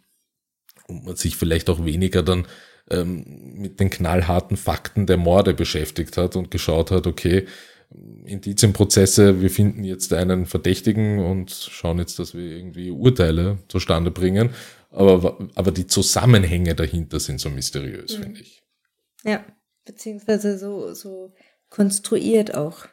Und 0.87 1.05
man 1.05 1.15
sich 1.15 1.35
vielleicht 1.35 1.69
auch 1.69 1.85
weniger 1.85 2.23
dann 2.23 2.45
ähm, 2.89 3.53
mit 3.55 3.79
den 3.79 3.89
knallharten 3.89 4.57
Fakten 4.57 5.05
der 5.05 5.17
Morde 5.17 5.53
beschäftigt 5.53 6.17
hat 6.17 6.35
und 6.35 6.51
geschaut 6.51 6.91
hat, 6.91 7.07
okay, 7.07 7.45
Indizienprozesse, 8.25 9.41
wir 9.41 9.51
finden 9.51 9.83
jetzt 9.83 10.13
einen 10.13 10.45
Verdächtigen 10.45 11.19
und 11.19 11.51
schauen 11.51 11.99
jetzt, 11.99 12.17
dass 12.17 12.33
wir 12.33 12.43
irgendwie 12.43 12.89
Urteile 12.89 13.59
zustande 13.67 14.09
bringen. 14.09 14.49
Aber, 14.89 15.37
aber 15.55 15.71
die 15.71 15.87
Zusammenhänge 15.87 16.75
dahinter 16.75 17.19
sind 17.19 17.39
so 17.39 17.49
mysteriös, 17.49 18.17
mhm. 18.17 18.23
finde 18.23 18.41
ich. 18.41 18.63
Ja, 19.23 19.45
beziehungsweise 19.85 20.57
so, 20.57 20.93
so 20.93 21.33
konstruiert 21.69 22.55
auch. 22.55 22.85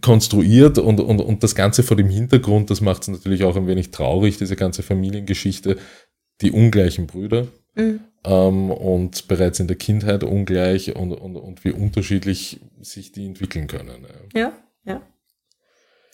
Konstruiert 0.00 0.78
und, 0.78 1.00
und, 1.00 1.20
und 1.20 1.42
das 1.42 1.54
Ganze 1.54 1.82
vor 1.82 1.96
dem 1.96 2.08
Hintergrund, 2.08 2.70
das 2.70 2.80
macht 2.80 3.02
es 3.02 3.08
natürlich 3.08 3.44
auch 3.44 3.56
ein 3.56 3.66
wenig 3.66 3.90
traurig, 3.90 4.36
diese 4.36 4.56
ganze 4.56 4.82
Familiengeschichte, 4.82 5.78
die 6.40 6.50
ungleichen 6.50 7.06
Brüder, 7.06 7.48
Mhm. 7.78 8.00
Ähm, 8.24 8.70
und 8.70 9.28
bereits 9.28 9.60
in 9.60 9.68
der 9.68 9.76
Kindheit 9.76 10.24
ungleich 10.24 10.94
und, 10.96 11.12
und, 11.12 11.36
und 11.36 11.64
wie 11.64 11.70
unterschiedlich 11.70 12.60
sich 12.80 13.12
die 13.12 13.24
entwickeln 13.24 13.68
können. 13.68 14.06
Ja, 14.34 14.52
ja. 14.84 15.00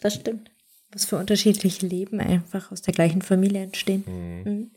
Das 0.00 0.14
stimmt. 0.14 0.50
Was 0.92 1.06
für 1.06 1.16
unterschiedliche 1.16 1.86
Leben 1.86 2.20
einfach 2.20 2.70
aus 2.70 2.82
der 2.82 2.92
gleichen 2.92 3.22
Familie 3.22 3.62
entstehen. 3.62 4.04
Mhm. 4.06 4.52
Mhm. 4.52 4.70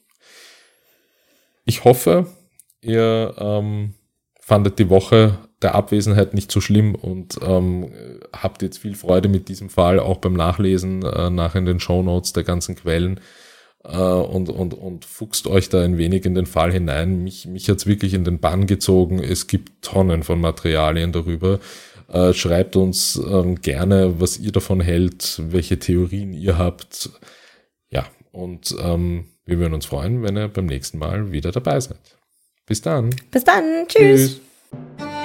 Ich 1.65 1.83
hoffe, 1.83 2.33
ihr 2.81 3.35
ähm, 3.37 3.93
fandet 4.47 4.79
die 4.79 4.89
Woche 4.89 5.39
der 5.61 5.75
Abwesenheit 5.75 6.33
nicht 6.33 6.53
so 6.53 6.61
schlimm 6.61 6.95
und 6.95 7.37
ähm, 7.41 7.91
habt 8.31 8.61
jetzt 8.61 8.77
viel 8.77 8.95
Freude 8.95 9.27
mit 9.27 9.49
diesem 9.49 9.69
Fall, 9.69 9.99
auch 9.99 10.19
beim 10.19 10.35
Nachlesen 10.35 11.03
äh, 11.03 11.29
nach 11.29 11.55
in 11.55 11.65
den 11.65 11.81
Show 11.81 12.01
Notes 12.01 12.31
der 12.31 12.45
ganzen 12.45 12.75
Quellen 12.75 13.19
äh, 13.83 13.97
und, 13.97 14.47
und, 14.47 14.73
und 14.73 15.03
fuchst 15.03 15.47
euch 15.47 15.67
da 15.67 15.83
ein 15.83 15.97
wenig 15.97 16.23
in 16.25 16.33
den 16.33 16.45
Fall 16.45 16.71
hinein. 16.71 17.25
Mich, 17.25 17.45
mich 17.45 17.67
hat's 17.69 17.87
wirklich 17.87 18.13
in 18.13 18.23
den 18.23 18.39
Bann 18.39 18.67
gezogen. 18.67 19.21
Es 19.21 19.47
gibt 19.47 19.83
Tonnen 19.83 20.23
von 20.23 20.39
Materialien 20.39 21.11
darüber. 21.11 21.59
Äh, 22.07 22.31
schreibt 22.31 22.77
uns 22.77 23.21
ähm, 23.29 23.55
gerne, 23.59 24.21
was 24.21 24.37
ihr 24.37 24.53
davon 24.53 24.79
hält, 24.79 25.41
welche 25.43 25.77
Theorien 25.77 26.31
ihr 26.31 26.57
habt. 26.57 27.09
Ja, 27.89 28.05
und 28.31 28.73
ähm, 28.81 29.25
wir 29.43 29.59
würden 29.59 29.73
uns 29.73 29.87
freuen, 29.87 30.23
wenn 30.23 30.37
ihr 30.37 30.47
beim 30.47 30.67
nächsten 30.67 30.99
Mal 30.99 31.33
wieder 31.33 31.51
dabei 31.51 31.81
seid. 31.81 32.16
Bis 32.67 32.81
dann. 32.81 33.09
Bis 33.31 33.43
dann. 33.43 33.87
Tschüss. 33.87 34.39
Tschüss. 34.97 35.16